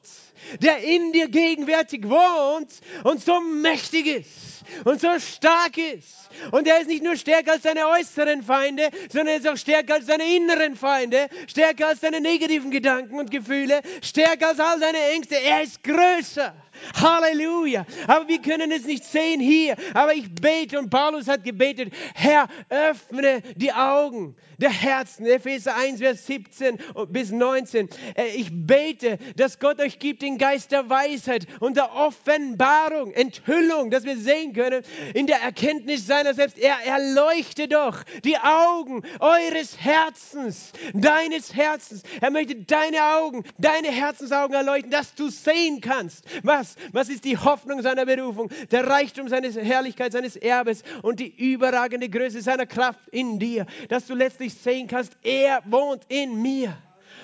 [0.60, 2.72] Der in dir gegenwärtig wohnt
[3.04, 7.64] und so mächtig ist und so stark ist und er ist nicht nur stärker als
[7.64, 12.22] seine äußeren Feinde, sondern er ist auch stärker als seine inneren Feinde, stärker als seine
[12.22, 15.36] negativen Gedanken und Gefühle, stärker als all seine Ängste.
[15.36, 16.54] Er ist größer.
[16.93, 17.86] Halleluja.
[18.07, 19.76] Aber wir können es nicht sehen hier.
[19.93, 25.26] Aber ich bete und Paulus hat gebetet, Herr, öffne die Augen der Herzen.
[25.26, 27.89] Epheser 1, Vers 17 bis 19.
[28.15, 33.91] Äh, ich bete, dass Gott euch gibt den Geist der Weisheit und der Offenbarung, Enthüllung,
[33.91, 36.57] dass wir sehen können in der Erkenntnis seiner selbst.
[36.57, 42.03] Er erleuchte doch die Augen eures Herzens, deines Herzens.
[42.21, 47.09] Er möchte deine Augen, deine Herzensaugen erleuchten, dass du sehen kannst, was was?
[47.09, 48.49] ist die Hoffnung seiner Berufung?
[48.72, 54.07] Der Reichtum seiner Herrlichkeit, seines Erbes und die überragende Größe seiner Kraft in dir, dass
[54.07, 56.76] du letztlich sehen kannst, er wohnt in mir.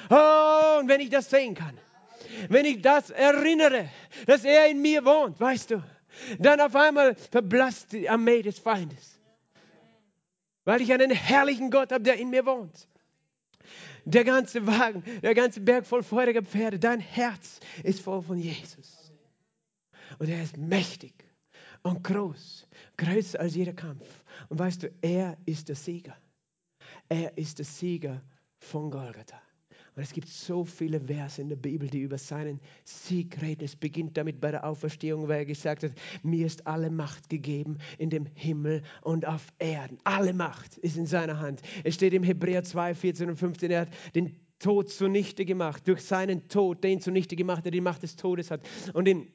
[0.09, 1.77] Oh, und wenn ich das sehen kann,
[2.49, 3.89] wenn ich das erinnere,
[4.25, 5.83] dass er in mir wohnt, weißt du,
[6.39, 9.19] dann auf einmal verblasst die Armee des Feindes.
[10.65, 12.87] Weil ich einen herrlichen Gott habe, der in mir wohnt.
[14.05, 18.98] Der ganze Wagen, der ganze Berg voll feuriger Pferde, dein Herz ist voll von Jesus.
[20.19, 21.13] Und er ist mächtig
[21.81, 22.67] und groß,
[22.97, 24.23] größer als jeder Kampf.
[24.49, 26.15] Und weißt du, er ist der Sieger.
[27.07, 28.21] Er ist der Sieger
[28.59, 29.41] von Golgatha.
[29.95, 33.65] Und es gibt so viele Verse in der Bibel, die über seinen Sieg reden.
[33.65, 35.91] Es beginnt damit bei der Auferstehung, weil er gesagt hat,
[36.23, 39.97] mir ist alle Macht gegeben in dem Himmel und auf Erden.
[40.03, 41.61] Alle Macht ist in seiner Hand.
[41.83, 45.87] Es steht im Hebräer 2, 14 und 15, er hat den Tod zunichte gemacht.
[45.87, 48.61] Durch seinen Tod, den zunichte gemacht, der die Macht des Todes hat.
[48.93, 49.27] Und in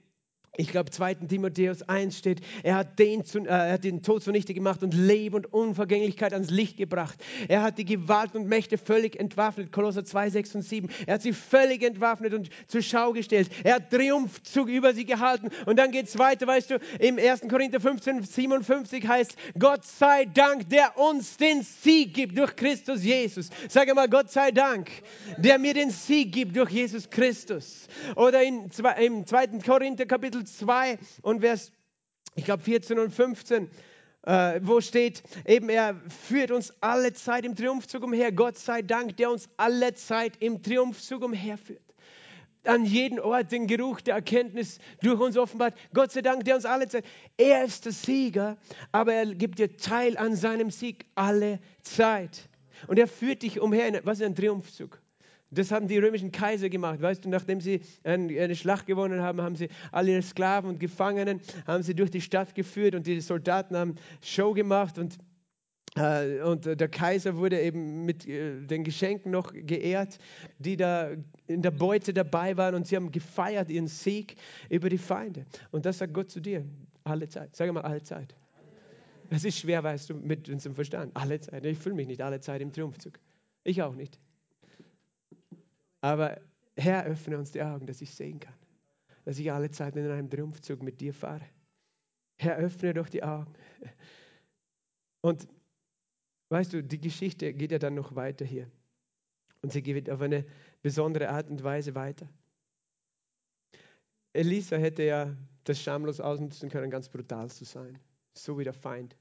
[0.56, 1.14] ich glaube, 2.
[1.14, 5.36] Timotheus 1 steht, er hat, den, äh, er hat den Tod zunichte gemacht und Leben
[5.36, 7.18] und Unvergänglichkeit ans Licht gebracht.
[7.48, 9.72] Er hat die Gewalt und Mächte völlig entwaffnet.
[9.72, 10.88] Kolosser 2, 6 und 7.
[11.06, 13.50] Er hat sie völlig entwaffnet und zur Schau gestellt.
[13.64, 15.50] Er hat Triumphzug über sie gehalten.
[15.66, 17.42] Und dann geht es weiter, weißt du, im 1.
[17.48, 23.50] Korinther 15, 57 heißt, Gott sei Dank, der uns den Sieg gibt durch Christus Jesus.
[23.68, 24.90] Sag mal, Gott sei Dank,
[25.38, 27.88] der mir den Sieg gibt durch Jesus Christus.
[28.16, 29.46] Oder in, im 2.
[29.64, 31.72] Korinther Kapitel 2 und Vers,
[32.34, 33.70] ich glaube 14 und 15,
[34.22, 38.32] äh, wo steht, eben er führt uns alle Zeit im Triumphzug umher.
[38.32, 41.82] Gott sei Dank, der uns alle Zeit im Triumphzug umherführt.
[42.64, 45.74] An jeden Ort den Geruch der Erkenntnis durch uns offenbart.
[45.92, 47.04] Gott sei Dank, der uns alle Zeit.
[47.36, 48.56] Er ist der Sieger,
[48.90, 52.48] aber er gibt dir Teil an seinem Sieg alle Zeit.
[52.86, 55.03] Und er führt dich umher, in, was ist ein Triumphzug?
[55.54, 57.00] Das haben die römischen Kaiser gemacht.
[57.00, 61.40] Weißt du, nachdem sie eine Schlacht gewonnen haben, haben sie alle ihre Sklaven und Gefangenen
[61.66, 65.18] haben sie durch die Stadt geführt und die Soldaten haben Show gemacht und
[65.96, 70.18] äh, und der Kaiser wurde eben mit äh, den Geschenken noch geehrt,
[70.58, 71.10] die da
[71.46, 74.36] in der Beute dabei waren und sie haben gefeiert ihren Sieg
[74.70, 75.46] über die Feinde.
[75.70, 76.64] Und das sagt Gott zu dir,
[77.04, 77.54] alle Zeit.
[77.54, 78.34] Sag mal, alle Zeit.
[79.30, 81.12] Das ist schwer, weißt du, mit unserem Verstand.
[81.14, 81.64] Alle Zeit.
[81.64, 83.18] Ich fühle mich nicht alle Zeit im Triumphzug.
[83.62, 84.18] Ich auch nicht.
[86.04, 86.38] Aber
[86.76, 88.52] Herr, öffne uns die Augen, dass ich sehen kann.
[89.24, 91.46] Dass ich alle Zeit in einem Triumphzug mit dir fahre.
[92.36, 93.54] Herr, öffne doch die Augen.
[95.22, 95.48] Und
[96.50, 98.70] weißt du, die Geschichte geht ja dann noch weiter hier.
[99.62, 100.44] Und sie geht auf eine
[100.82, 102.28] besondere Art und Weise weiter.
[104.34, 105.34] Elisa hätte ja
[105.64, 107.98] das schamlos ausnutzen können, ganz brutal zu sein.
[108.34, 109.16] So wie der Feind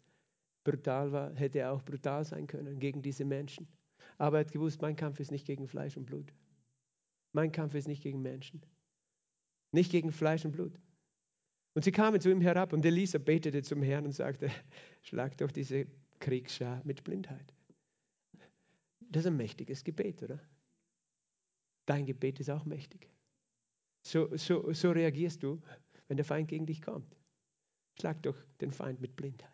[0.66, 3.70] brutal war, hätte er auch brutal sein können gegen diese Menschen.
[4.18, 6.34] Aber er hat gewusst, mein Kampf ist nicht gegen Fleisch und Blut.
[7.34, 8.66] Mein Kampf ist nicht gegen Menschen,
[9.72, 10.80] nicht gegen Fleisch und Blut.
[11.76, 14.50] Und sie kamen zu ihm herab und Elisa betete zum Herrn und sagte,
[15.02, 15.88] schlag doch diese
[16.20, 17.54] Kriegsschar mit Blindheit.
[19.00, 20.40] Das ist ein mächtiges Gebet, oder?
[21.86, 23.10] Dein Gebet ist auch mächtig.
[24.06, 25.62] So, so, so reagierst du,
[26.08, 27.16] wenn der Feind gegen dich kommt.
[28.00, 29.50] Schlag doch den Feind mit Blindheit.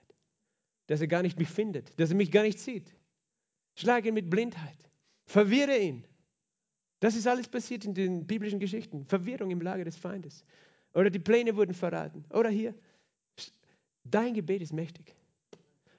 [0.87, 2.95] Dass er gar nicht mich findet, dass er mich gar nicht sieht.
[3.77, 4.89] Schlag ihn mit Blindheit.
[5.27, 6.05] Verwirre ihn.
[6.99, 9.05] Das ist alles passiert in den biblischen Geschichten.
[9.05, 10.43] Verwirrung im Lager des Feindes.
[10.93, 12.25] Oder die Pläne wurden verraten.
[12.29, 12.73] Oder hier.
[14.03, 15.15] Dein Gebet ist mächtig.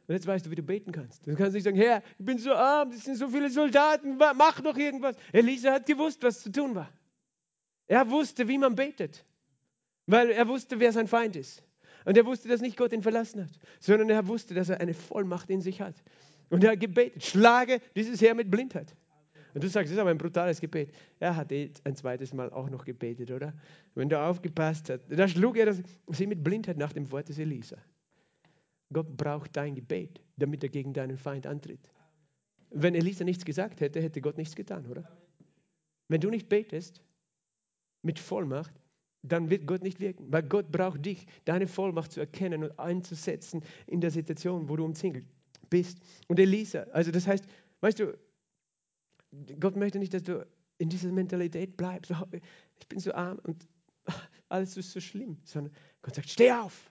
[0.07, 1.27] Und jetzt weißt du, wie du beten kannst.
[1.27, 4.61] Du kannst nicht sagen, Herr, ich bin so arm, es sind so viele Soldaten, mach
[4.61, 5.15] doch irgendwas.
[5.33, 6.91] Elisa hat gewusst, was zu tun war.
[7.87, 9.25] Er wusste, wie man betet,
[10.07, 11.63] weil er wusste, wer sein Feind ist.
[12.05, 14.95] Und er wusste, dass nicht Gott ihn verlassen hat, sondern er wusste, dass er eine
[14.95, 15.95] Vollmacht in sich hat.
[16.49, 18.97] Und er hat gebetet, schlage dieses Heer mit Blindheit.
[19.55, 20.93] Und du sagst, das ist aber ein brutales Gebet.
[21.19, 23.55] Er hat eh ein zweites Mal auch noch gebetet, oder?
[23.95, 27.39] Wenn du aufgepasst hast, da schlug er das, sie mit Blindheit nach dem Wort des
[27.39, 27.77] Elisa.
[28.93, 31.81] Gott braucht dein Gebet, damit er gegen deinen Feind antritt.
[32.71, 35.09] Wenn Elisa nichts gesagt hätte, hätte Gott nichts getan, oder?
[36.09, 37.03] Wenn du nicht betest
[38.03, 38.73] mit Vollmacht,
[39.23, 43.63] dann wird Gott nicht wirken, weil Gott braucht dich, deine Vollmacht zu erkennen und einzusetzen
[43.87, 45.27] in der Situation, wo du umzingelt
[45.69, 45.99] bist.
[46.27, 47.45] Und Elisa, also das heißt,
[47.81, 48.19] weißt du,
[49.59, 50.47] Gott möchte nicht, dass du
[50.79, 52.13] in dieser Mentalität bleibst.
[52.79, 53.69] Ich bin so arm und
[54.49, 56.91] alles ist so schlimm, sondern Gott sagt, steh auf.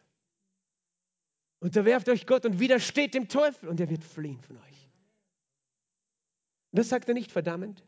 [1.59, 4.89] Unterwerft euch Gott und widersteht dem Teufel und er wird fliehen von euch.
[6.71, 7.83] Das sagt er nicht verdammend.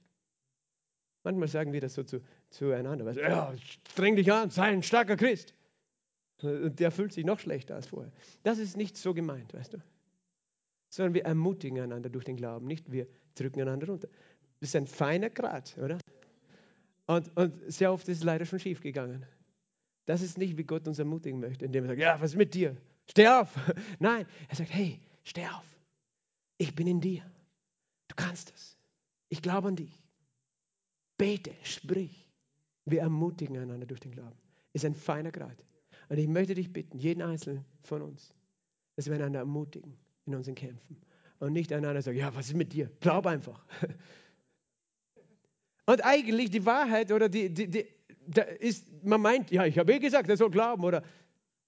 [1.24, 3.14] Manchmal sagen wir das so zu, zueinander.
[3.14, 5.54] Du, ja, streng dich an, sei ein starker Christ.
[6.42, 8.12] Und der fühlt sich noch schlechter als vorher.
[8.42, 9.84] Das ist nicht so gemeint, weißt du.
[10.90, 14.10] Sondern wir ermutigen einander durch den Glauben, nicht wir drücken einander runter.
[14.62, 15.98] Das ist ein feiner Grad, oder?
[17.08, 19.26] Und, und sehr oft ist es leider schon schief gegangen.
[20.06, 22.54] Das ist nicht, wie Gott uns ermutigen möchte, indem er sagt, ja, was ist mit
[22.54, 22.78] dir?
[23.10, 23.54] Steh auf.
[24.00, 25.66] Nein, er sagt, hey, steh auf.
[26.58, 27.24] Ich bin in dir.
[28.08, 28.78] Du kannst es.
[29.30, 30.04] Ich glaube an dich.
[31.18, 32.28] Bete, sprich.
[32.86, 34.38] Wir ermutigen einander durch den Glauben.
[34.74, 35.66] Ist ein feiner Grad.
[36.10, 38.34] Und ich möchte dich bitten, jeden einzelnen von uns,
[38.96, 40.98] dass wir einander ermutigen in unseren Kämpfen.
[41.40, 42.92] Und nicht einander sagen, ja, was ist mit dir?
[43.00, 43.66] Glaub einfach.
[45.86, 47.86] Und eigentlich die Wahrheit oder die, die, die
[48.28, 51.04] da ist, man meint, ja, ich habe eh gesagt, er soll glauben oder,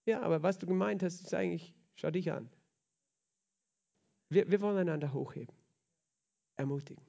[0.06, 2.50] ja, aber was du gemeint hast, ist eigentlich, schau dich an.
[4.30, 5.56] Wir, wir wollen einander hochheben,
[6.56, 7.04] ermutigen,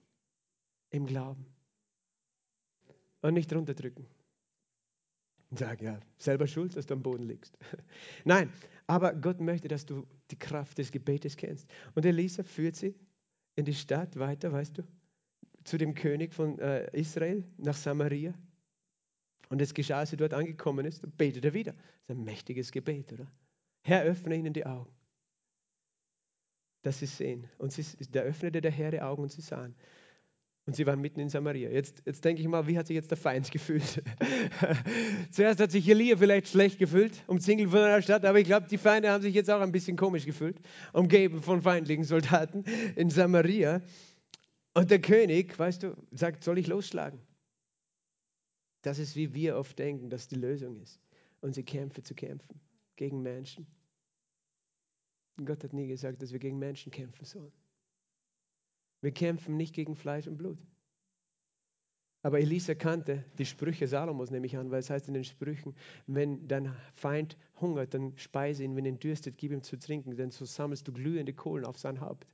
[0.91, 1.47] im Glauben
[3.23, 4.07] und nicht runterdrücken
[5.51, 7.57] und sagen, ja, selber schuld, dass du am Boden liegst.
[8.25, 8.53] Nein,
[8.87, 11.69] aber Gott möchte, dass du die Kraft des Gebetes kennst.
[11.95, 12.95] Und Elisa führt sie
[13.57, 14.83] in die Stadt weiter, weißt du,
[15.65, 18.35] zu dem König von äh, Israel nach Samaria.
[19.49, 21.73] Und es geschah, als er dort angekommen ist, betet er wieder.
[21.73, 23.27] Das ist ein mächtiges Gebet, oder?
[23.83, 24.91] Herr, öffne ihnen die Augen,
[26.83, 27.49] dass sie sehen.
[27.59, 29.75] Und sie, da öffnete der Herr die Augen und sie sahen.
[30.67, 31.69] Und sie waren mitten in Samaria.
[31.69, 34.03] Jetzt, jetzt denke ich mal, wie hat sich jetzt der Feind gefühlt?
[35.31, 38.79] Zuerst hat sich Elia vielleicht schlecht gefühlt, umzingelt von einer Stadt, aber ich glaube, die
[38.79, 40.57] Feinde haben sich jetzt auch ein bisschen komisch gefühlt,
[40.95, 42.65] umgeben von feindlichen Soldaten
[42.97, 43.83] in Samaria.
[44.75, 47.21] Und der König, weißt du, sagt, soll ich losschlagen?
[48.83, 51.01] Das ist, wie wir oft denken, dass die Lösung ist,
[51.41, 52.61] unsere Kämpfe zu kämpfen
[52.97, 53.67] gegen Menschen.
[55.37, 57.53] Und Gott hat nie gesagt, dass wir gegen Menschen kämpfen sollen.
[59.01, 60.59] Wir kämpfen nicht gegen Fleisch und Blut.
[62.25, 65.75] Aber Elisa kannte die Sprüche Salomos, nehme ich an, weil es heißt in den Sprüchen,
[66.07, 70.31] wenn dein Feind hungert, dann speise ihn, wenn er dürstet, gib ihm zu trinken, denn
[70.31, 72.27] so sammelst du glühende Kohlen auf sein Haupt.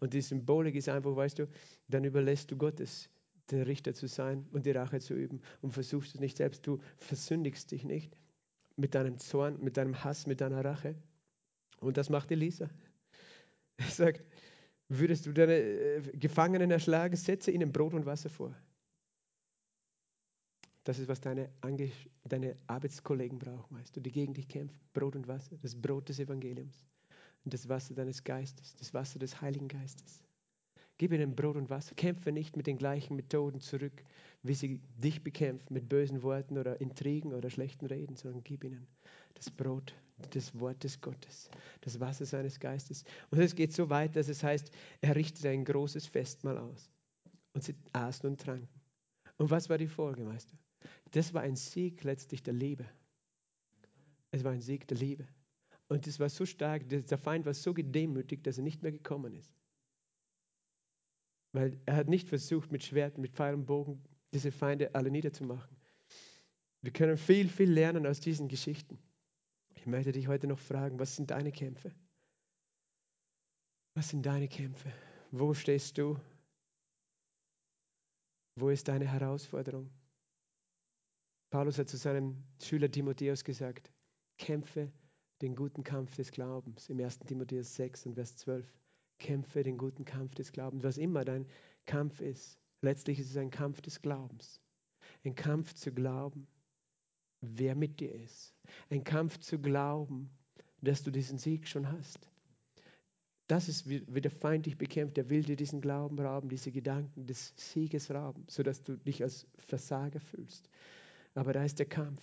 [0.00, 1.48] Und die Symbolik ist einfach, weißt du,
[1.88, 3.10] dann überlässt du Gottes,
[3.50, 6.66] der Richter zu sein und die Rache zu üben und versuchst es nicht selbst.
[6.66, 8.16] Du versündigst dich nicht
[8.76, 10.94] mit deinem Zorn, mit deinem Hass, mit deiner Rache.
[11.80, 12.70] Und das macht Elisa.
[13.76, 14.24] Er sagt,
[14.88, 18.56] würdest du deine äh, Gefangenen erschlagen, setze ihnen Brot und Wasser vor.
[20.84, 21.90] Das ist, was deine, Ange
[22.24, 24.78] deine Arbeitskollegen brauchen, weißt du, die gegen dich kämpfen.
[24.92, 26.84] Brot und Wasser, das Brot des Evangeliums
[27.44, 30.22] und das Wasser deines Geistes, das Wasser des Heiligen Geistes.
[30.98, 31.94] Gib ihnen Brot und Wasser.
[31.94, 34.04] Kämpfe nicht mit den gleichen Methoden zurück,
[34.42, 38.86] wie sie dich bekämpfen, mit bösen Worten oder Intrigen oder schlechten Reden, sondern gib ihnen
[39.34, 39.94] das Brot,
[40.30, 43.04] das Wort des Gottes, das Wasser seines Geistes.
[43.30, 44.70] Und es geht so weit, dass es heißt,
[45.00, 46.90] er richtete ein großes Festmahl aus.
[47.54, 48.68] Und sie aßen und tranken.
[49.36, 50.56] Und was war die Folge, Meister?
[51.10, 52.84] Das war ein Sieg letztlich der Liebe.
[54.30, 55.26] Es war ein Sieg der Liebe.
[55.88, 59.34] Und es war so stark, der Feind war so gedemütigt, dass er nicht mehr gekommen
[59.34, 59.54] ist.
[61.52, 65.76] Weil er hat nicht versucht, mit Schwert, mit Pfeil und Bogen diese Feinde alle niederzumachen.
[66.82, 68.98] Wir können viel, viel lernen aus diesen Geschichten.
[69.76, 71.92] Ich möchte dich heute noch fragen, was sind deine Kämpfe?
[73.94, 74.92] Was sind deine Kämpfe?
[75.30, 76.18] Wo stehst du?
[78.56, 79.90] Wo ist deine Herausforderung?
[81.54, 83.92] Paulus hat zu seinem Schüler Timotheus gesagt,
[84.38, 84.90] kämpfe
[85.40, 86.90] den guten Kampf des Glaubens.
[86.90, 87.20] Im 1.
[87.20, 88.66] Timotheus 6 und Vers 12.
[89.20, 90.82] Kämpfe den guten Kampf des Glaubens.
[90.82, 91.46] Was immer dein
[91.86, 94.60] Kampf ist, letztlich ist es ein Kampf des Glaubens.
[95.24, 96.48] Ein Kampf zu glauben,
[97.40, 98.52] wer mit dir ist.
[98.90, 100.30] Ein Kampf zu glauben,
[100.80, 102.32] dass du diesen Sieg schon hast.
[103.46, 105.18] Das ist, wie, der Feind dich bekämpft.
[105.18, 109.46] Er will dir diesen Glauben rauben, diese Gedanken des Sieges rauben, sodass du dich als
[109.60, 110.68] Versager fühlst.
[111.34, 112.22] Aber da ist der Kampf.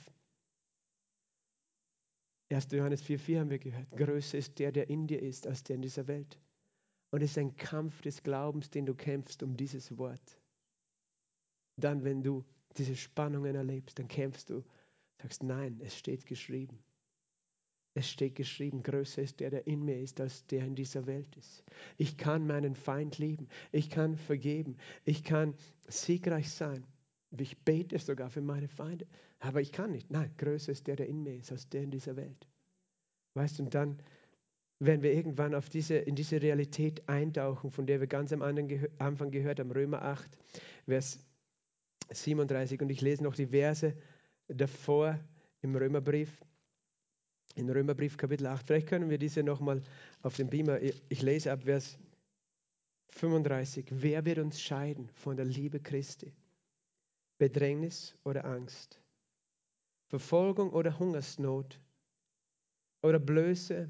[2.50, 2.72] 1.
[2.72, 3.92] Johannes 4,4 haben wir gehört.
[3.92, 6.40] Größer ist der, der in dir ist, als der in dieser Welt.
[7.12, 10.40] Und es ist ein Kampf des Glaubens, den du kämpfst um dieses Wort.
[11.78, 12.44] Dann, wenn du
[12.78, 14.64] diese Spannungen erlebst, dann kämpfst du,
[15.22, 16.80] sagst, nein, es steht geschrieben.
[17.94, 21.36] Es steht geschrieben, größer ist der, der in mir ist, als der in dieser Welt
[21.36, 21.64] ist.
[21.98, 23.50] Ich kann meinen Feind lieben.
[23.74, 24.78] Ich kann vergeben.
[25.04, 25.56] Ich kann
[25.88, 26.86] siegreich sein.
[27.38, 29.08] Ich bete sogar für meine Feinde.
[29.40, 30.12] Aber ich kann nicht.
[30.12, 32.48] Nein, größer ist der, der in mir ist, als der in dieser Welt.
[33.34, 34.02] Weißt du, und dann
[34.80, 39.32] werden wir irgendwann auf diese, in diese Realität eintauchen, von der wir ganz am Anfang
[39.32, 40.38] gehört haben, Römer 8,
[40.86, 41.20] Vers
[42.10, 42.82] 37.
[42.82, 43.96] Und ich lese noch die Verse
[44.48, 45.20] davor
[45.62, 46.44] im Römerbrief,
[47.56, 48.66] in Römerbrief Kapitel 8.
[48.68, 49.82] Vielleicht können wir diese nochmal
[50.22, 51.98] auf dem Beamer, ich lese ab Vers
[53.12, 53.86] 35.
[53.92, 56.34] Wer wird uns scheiden von der Liebe Christi?
[57.42, 59.02] Bedrängnis oder Angst,
[60.10, 61.82] Verfolgung oder Hungersnot
[63.02, 63.90] oder Blöße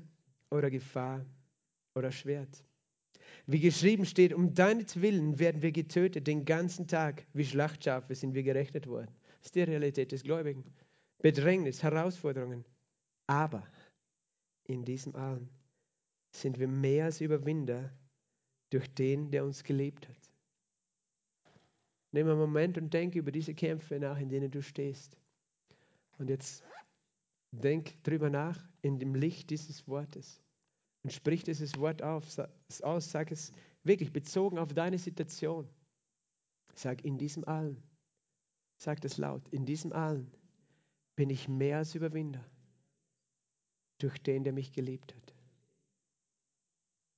[0.51, 1.25] oder Gefahr
[1.93, 2.63] oder Schwert.
[3.47, 8.43] Wie geschrieben steht, um deinetwillen werden wir getötet, den ganzen Tag wie Schlachtschafe sind wir
[8.43, 9.13] gerechnet worden.
[9.39, 10.63] Das ist die Realität des Gläubigen.
[11.17, 12.63] Bedrängnis, Herausforderungen.
[13.27, 13.67] Aber
[14.63, 15.49] in diesem allen
[16.31, 17.91] sind wir mehr als Überwinder
[18.69, 20.20] durch den, der uns geliebt hat.
[22.11, 25.17] Nimm einen Moment und denke über diese Kämpfe nach, in denen du stehst.
[26.17, 26.63] Und jetzt
[27.51, 30.41] denk drüber nach in dem Licht dieses Wortes.
[31.03, 32.25] Und sprich dieses Wort auf,
[32.81, 33.53] aus, sag es
[33.83, 35.67] wirklich bezogen auf deine Situation.
[36.75, 37.81] Sag in diesem allen,
[38.77, 40.31] sag das laut, in diesem allen
[41.15, 42.45] bin ich mehr als Überwinder
[43.99, 45.33] durch den, der mich geliebt hat.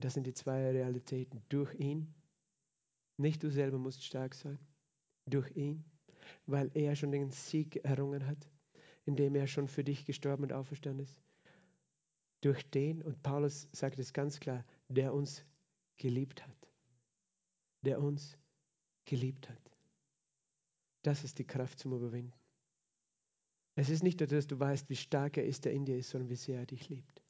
[0.00, 1.42] Das sind die zwei Realitäten.
[1.48, 2.14] Durch ihn,
[3.16, 4.58] nicht du selber musst stark sein
[5.26, 5.84] durch ihn,
[6.46, 8.48] weil er schon den Sieg errungen hat,
[9.04, 11.20] indem er schon für dich gestorben und auferstanden ist.
[12.40, 15.44] Durch den, und Paulus sagt es ganz klar, der uns
[15.96, 16.68] geliebt hat.
[17.82, 18.36] Der uns
[19.06, 19.70] geliebt hat.
[21.02, 22.32] Das ist die Kraft zum Überwinden.
[23.76, 26.10] Es ist nicht nur, dass du weißt, wie stark er ist, der in dir ist,
[26.10, 27.22] sondern wie sehr er dich liebt.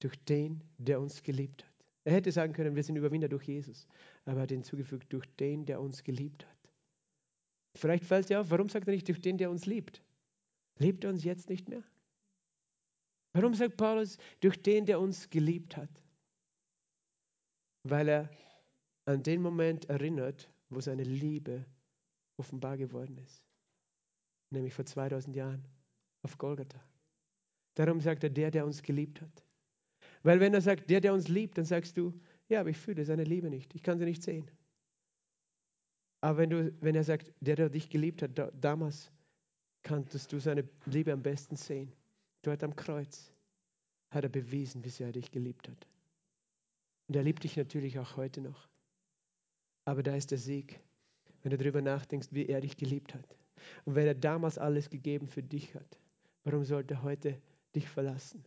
[0.00, 1.72] Durch den, der uns geliebt hat.
[2.04, 3.88] Er hätte sagen können, wir sind Überwinder durch Jesus,
[4.24, 6.55] aber er hat hinzugefügt, durch den, der uns geliebt hat.
[7.76, 10.02] Vielleicht fällt dir auf, warum sagt er nicht durch den, der uns liebt?
[10.78, 11.82] Liebt er uns jetzt nicht mehr?
[13.32, 15.90] Warum sagt Paulus durch den, der uns geliebt hat?
[17.82, 18.30] Weil er
[19.04, 21.64] an den Moment erinnert, wo seine Liebe
[22.36, 23.44] offenbar geworden ist.
[24.50, 25.64] Nämlich vor 2000 Jahren
[26.22, 26.80] auf Golgatha.
[27.74, 29.44] Darum sagt er, der, der uns geliebt hat.
[30.22, 32.18] Weil wenn er sagt, der, der uns liebt, dann sagst du,
[32.48, 33.74] ja, aber ich fühle seine Liebe nicht.
[33.74, 34.50] Ich kann sie nicht sehen.
[36.20, 39.10] Aber wenn, du, wenn er sagt, der, der dich geliebt hat, da, damals
[39.82, 41.92] kanntest du seine Liebe am besten sehen.
[42.42, 43.32] Dort am Kreuz
[44.10, 45.86] hat er bewiesen, wie sehr er dich geliebt hat.
[47.08, 48.68] Und er liebt dich natürlich auch heute noch.
[49.84, 50.80] Aber da ist der Sieg,
[51.42, 53.36] wenn du darüber nachdenkst, wie er dich geliebt hat.
[53.84, 55.98] Und wenn er damals alles gegeben für dich hat,
[56.44, 57.40] warum sollte er heute
[57.74, 58.44] dich verlassen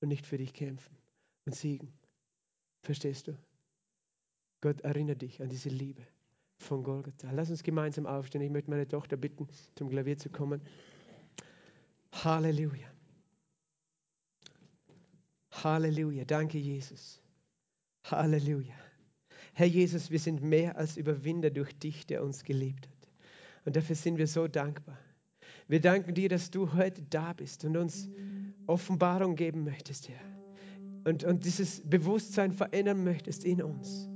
[0.00, 0.96] und nicht für dich kämpfen
[1.44, 1.92] und siegen?
[2.82, 3.38] Verstehst du?
[4.60, 6.02] Gott erinnert dich an diese Liebe
[6.58, 7.30] von Golgatha.
[7.32, 8.42] Lass uns gemeinsam aufstehen.
[8.42, 10.60] Ich möchte meine Tochter bitten, zum Klavier zu kommen.
[12.12, 12.88] Halleluja.
[15.50, 16.24] Halleluja.
[16.24, 17.20] Danke, Jesus.
[18.04, 18.74] Halleluja.
[19.54, 23.08] Herr Jesus, wir sind mehr als Überwinder durch dich, der uns geliebt hat.
[23.64, 24.98] Und dafür sind wir so dankbar.
[25.68, 28.08] Wir danken dir, dass du heute da bist und uns
[28.66, 30.20] Offenbarung geben möchtest, Herr.
[31.04, 34.08] Und, und dieses Bewusstsein verändern möchtest in uns.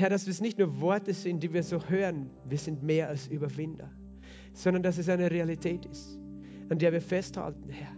[0.00, 3.26] Herr, dass es nicht nur Worte sind, die wir so hören, wir sind mehr als
[3.26, 3.90] Überwinder,
[4.54, 6.18] sondern dass es eine Realität ist,
[6.70, 7.92] an der wir festhalten, Herr.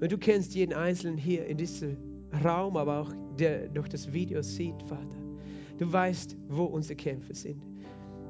[0.00, 1.98] Und du kennst jeden Einzelnen hier in diesem
[2.42, 5.18] Raum, aber auch der durch das Video sieht, Vater.
[5.76, 7.62] Du weißt, wo unsere Kämpfe sind.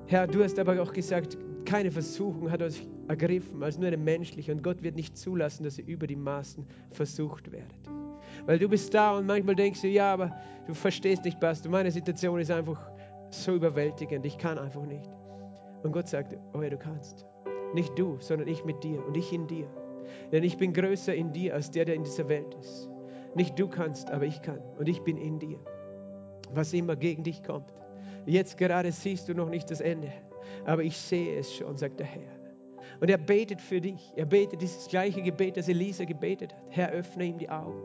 [0.08, 4.50] Herr, du hast aber auch gesagt, keine Versuchung hat euch ergriffen als nur eine menschliche
[4.50, 7.88] und Gott wird nicht zulassen, dass ihr über die Maßen versucht werdet.
[8.46, 10.34] Weil du bist da und manchmal denkst du, ja, aber
[10.66, 12.91] du verstehst nicht, Pastor, meine Situation ist einfach
[13.34, 15.10] so überwältigend, ich kann einfach nicht.
[15.82, 17.26] Und Gott sagt, oh ja, du kannst.
[17.74, 19.66] Nicht du, sondern ich mit dir und ich in dir.
[20.30, 22.90] Denn ich bin größer in dir als der, der in dieser Welt ist.
[23.34, 25.58] Nicht du kannst, aber ich kann und ich bin in dir.
[26.52, 27.72] Was immer gegen dich kommt.
[28.26, 30.12] Jetzt gerade siehst du noch nicht das Ende,
[30.64, 32.42] aber ich sehe es schon, sagt der Herr.
[33.00, 34.12] Und er betet für dich.
[34.16, 36.62] Er betet dieses gleiche Gebet, das Elisa gebetet hat.
[36.68, 37.82] Herr, öffne ihm die Augen,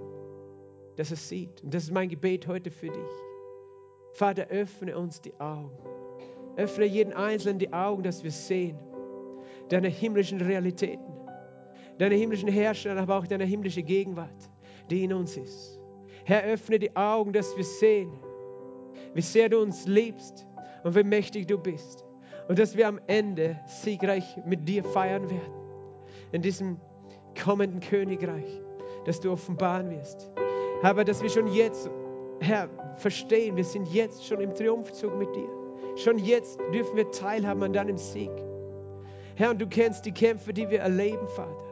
[0.95, 1.63] dass er sieht.
[1.63, 3.26] Und das ist mein Gebet heute für dich.
[4.13, 5.77] Vater, öffne uns die Augen.
[6.55, 8.79] Öffne jeden Einzelnen die Augen, dass wir sehen
[9.69, 11.13] deine himmlischen Realitäten,
[11.97, 14.49] deine himmlischen Herrscher, aber auch deine himmlische Gegenwart,
[14.89, 15.79] die in uns ist.
[16.25, 18.11] Herr, öffne die Augen, dass wir sehen,
[19.13, 20.47] wie sehr du uns liebst
[20.83, 22.03] und wie mächtig du bist.
[22.47, 25.53] Und dass wir am Ende siegreich mit dir feiern werden.
[26.31, 26.79] In diesem
[27.41, 28.61] kommenden Königreich,
[29.05, 30.31] das du offenbaren wirst.
[30.81, 31.89] Aber dass wir schon jetzt
[32.39, 35.49] Herr, verstehen, wir sind jetzt schon im Triumphzug mit dir.
[35.95, 38.31] Schon jetzt dürfen wir teilhaben an deinem Sieg.
[39.35, 41.65] Herr, und du kennst die Kämpfe, die wir erleben, Vater.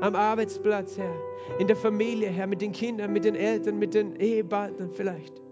[0.00, 1.14] Am Arbeitsplatz, Herr,
[1.58, 5.42] in der Familie, Herr, mit den Kindern, mit den Eltern, mit den Ehepartnern vielleicht.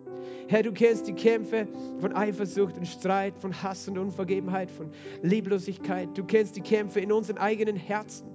[0.49, 1.69] Herr, du kennst die Kämpfe
[2.01, 4.91] von Eifersucht und Streit, von Hass und Unvergebenheit, von
[5.23, 6.09] Lieblosigkeit.
[6.15, 8.27] Du kennst die Kämpfe in unseren eigenen Herzen.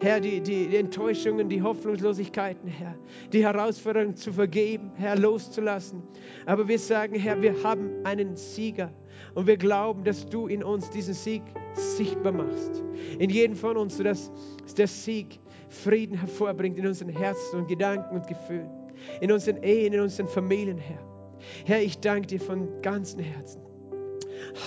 [0.00, 2.94] Herr, die, die, Enttäuschungen, die Hoffnungslosigkeiten, Herr,
[3.32, 6.02] die Herausforderungen zu vergeben, Herr, loszulassen.
[6.46, 8.92] Aber wir sagen, Herr, wir haben einen Sieger
[9.34, 11.42] und wir glauben, dass du in uns diesen Sieg
[11.74, 12.82] sichtbar machst.
[13.18, 14.30] In jedem von uns, sodass
[14.76, 15.38] der Sieg
[15.68, 18.70] Frieden hervorbringt in unseren Herzen und Gedanken und Gefühlen,
[19.20, 20.98] in unseren Ehen, in unseren Familien, Herr.
[21.64, 23.60] Herr, ich danke dir von ganzem Herzen.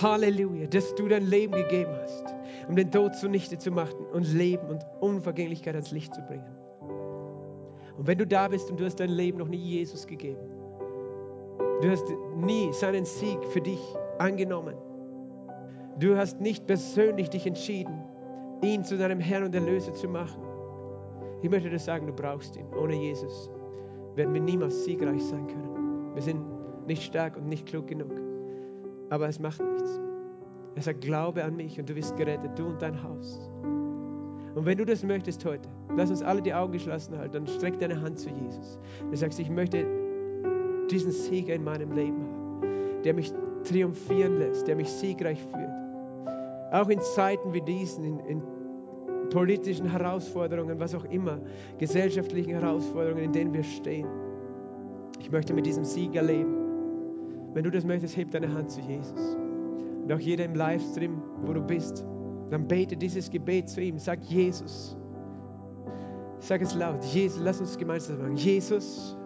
[0.00, 4.66] Halleluja, dass du dein Leben gegeben hast um den Tod zunichte zu machen und Leben
[4.68, 6.46] und Unvergänglichkeit ans Licht zu bringen.
[7.96, 10.40] Und wenn du da bist und du hast dein Leben noch nie Jesus gegeben,
[11.80, 12.04] du hast
[12.36, 13.80] nie seinen Sieg für dich
[14.18, 14.74] angenommen,
[15.98, 18.02] du hast nicht persönlich dich entschieden,
[18.62, 20.42] ihn zu deinem Herrn und Erlöser zu machen,
[21.42, 22.66] ich möchte dir sagen, du brauchst ihn.
[22.80, 23.50] Ohne Jesus
[24.14, 26.14] werden wir niemals siegreich sein können.
[26.14, 26.40] Wir sind
[26.86, 28.12] nicht stark und nicht klug genug.
[29.10, 30.00] Aber es macht nichts.
[30.74, 33.50] Er sagt, glaube an mich und du wirst gerettet, du und dein Haus.
[34.54, 37.78] Und wenn du das möchtest heute, lass uns alle die Augen geschlossen halten, dann streck
[37.78, 38.78] deine Hand zu Jesus.
[39.10, 39.86] Du sagst, ich möchte
[40.90, 43.32] diesen Sieger in meinem Leben haben, der mich
[43.64, 45.72] triumphieren lässt, der mich siegreich führt.
[46.72, 48.42] Auch in Zeiten wie diesen, in, in
[49.30, 51.38] politischen Herausforderungen, was auch immer,
[51.78, 54.06] gesellschaftlichen Herausforderungen, in denen wir stehen.
[55.20, 56.56] Ich möchte mit diesem Sieger leben.
[57.54, 59.36] Wenn du das möchtest, heb deine Hand zu Jesus.
[60.02, 62.04] Und auch jeder im Livestream, wo du bist,
[62.50, 63.98] dann bete dieses Gebet zu ihm.
[63.98, 64.96] Sag Jesus.
[66.40, 67.02] Sag es laut.
[67.04, 68.36] Jesus, lass uns gemeinsam sagen.
[68.36, 69.16] Jesus,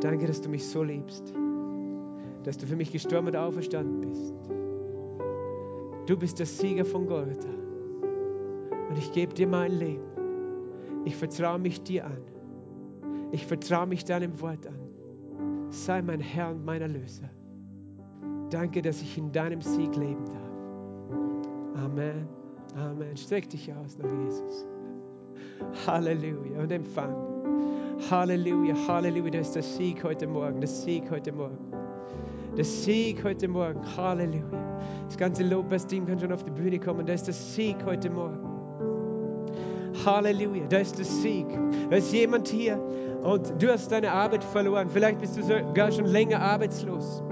[0.00, 1.34] danke, dass du mich so liebst.
[2.44, 4.34] Dass du für mich gestorben und auferstanden bist.
[6.06, 7.48] Du bist der Sieger von Golgatha.
[8.88, 10.04] Und ich gebe dir mein Leben.
[11.04, 12.22] Ich vertraue mich dir an.
[13.32, 14.78] Ich vertraue mich deinem Wort an.
[15.70, 17.28] Sei mein Herr und mein Erlöser.
[18.50, 21.84] Danke, dass ich in deinem Sieg leben darf.
[21.84, 22.28] Amen.
[22.76, 23.16] Amen.
[23.16, 24.66] Streck dich aus nach Jesus.
[25.86, 27.14] Halleluja und empfang.
[28.10, 29.30] Halleluja, Halleluja.
[29.30, 31.58] Da ist der Sieg heute Morgen, der Sieg heute Morgen.
[32.56, 34.44] Der Sieg heute Morgen, Halleluja.
[35.06, 37.06] Das ganze Lobpreisteam kann schon auf die Bühne kommen.
[37.06, 38.38] Da ist der Sieg heute Morgen.
[40.04, 41.46] Halleluja, da ist der Sieg.
[41.90, 42.78] Da ist jemand hier
[43.22, 44.88] und du hast deine Arbeit verloren.
[44.90, 47.22] Vielleicht bist du sogar schon länger arbeitslos.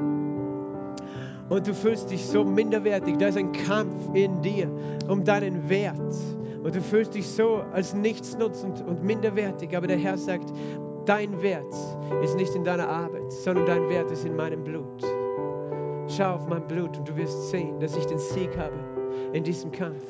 [1.49, 3.17] Und du fühlst dich so minderwertig.
[3.19, 4.71] Da ist ein Kampf in dir
[5.09, 6.15] um deinen Wert.
[6.63, 9.77] Und du fühlst dich so als nichtsnutzend und minderwertig.
[9.77, 10.53] Aber der Herr sagt,
[11.07, 11.75] dein Wert
[12.23, 15.03] ist nicht in deiner Arbeit, sondern dein Wert ist in meinem Blut.
[16.09, 18.79] Schau auf mein Blut und du wirst sehen, dass ich den Sieg habe
[19.33, 20.05] in diesem Kampf.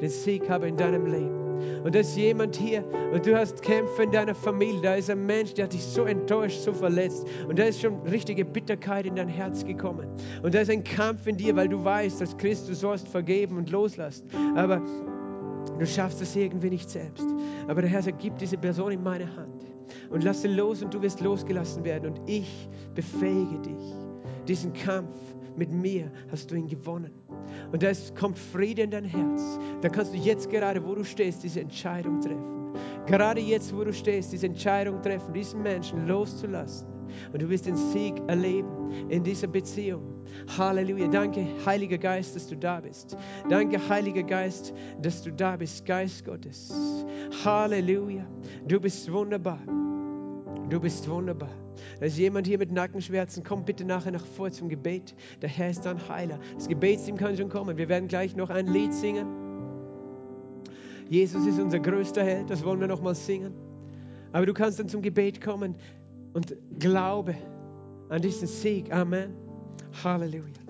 [0.00, 1.39] Den Sieg habe in deinem Leben.
[1.84, 4.80] Und da ist jemand hier und du hast Kämpfe in deiner Familie.
[4.82, 7.26] Da ist ein Mensch, der hat dich so enttäuscht, so verletzt.
[7.48, 10.06] Und da ist schon richtige Bitterkeit in dein Herz gekommen.
[10.42, 13.70] Und da ist ein Kampf in dir, weil du weißt, dass Christus sollst vergeben und
[13.70, 14.28] loslassen.
[14.56, 14.82] Aber
[15.78, 17.26] du schaffst es irgendwie nicht selbst.
[17.68, 19.64] Aber der Herr sagt, gib diese Person in meine Hand
[20.10, 22.12] und lass sie los und du wirst losgelassen werden.
[22.12, 23.94] Und ich befähige dich.
[24.46, 25.16] Diesen Kampf
[25.56, 27.12] mit mir hast du ihn gewonnen.
[27.72, 29.58] Und da kommt Friede in dein Herz.
[29.80, 32.74] Da kannst du jetzt gerade, wo du stehst, diese Entscheidung treffen.
[33.06, 36.86] Gerade jetzt, wo du stehst, diese Entscheidung treffen, diesen Menschen loszulassen.
[37.32, 40.02] Und du wirst den Sieg erleben in dieser Beziehung.
[40.56, 41.08] Halleluja.
[41.08, 43.16] Danke, Heiliger Geist, dass du da bist.
[43.48, 44.72] Danke, Heiliger Geist,
[45.02, 46.72] dass du da bist, Geist Gottes.
[47.44, 48.26] Halleluja.
[48.66, 49.58] Du bist wunderbar.
[50.70, 51.50] Du bist wunderbar.
[51.98, 53.42] Da ist jemand hier mit Nackenschmerzen.
[53.42, 55.16] Komm bitte nachher nach vor zum Gebet.
[55.42, 56.38] Der Herr ist ein Heiler.
[56.54, 57.76] Das Gebetsteam kann schon kommen.
[57.76, 59.26] Wir werden gleich noch ein Lied singen.
[61.08, 62.50] Jesus ist unser größter Held.
[62.50, 63.52] Das wollen wir noch mal singen.
[64.30, 65.74] Aber du kannst dann zum Gebet kommen
[66.34, 67.34] und glaube
[68.08, 68.92] an diesen Sieg.
[68.92, 69.34] Amen.
[70.04, 70.69] Halleluja.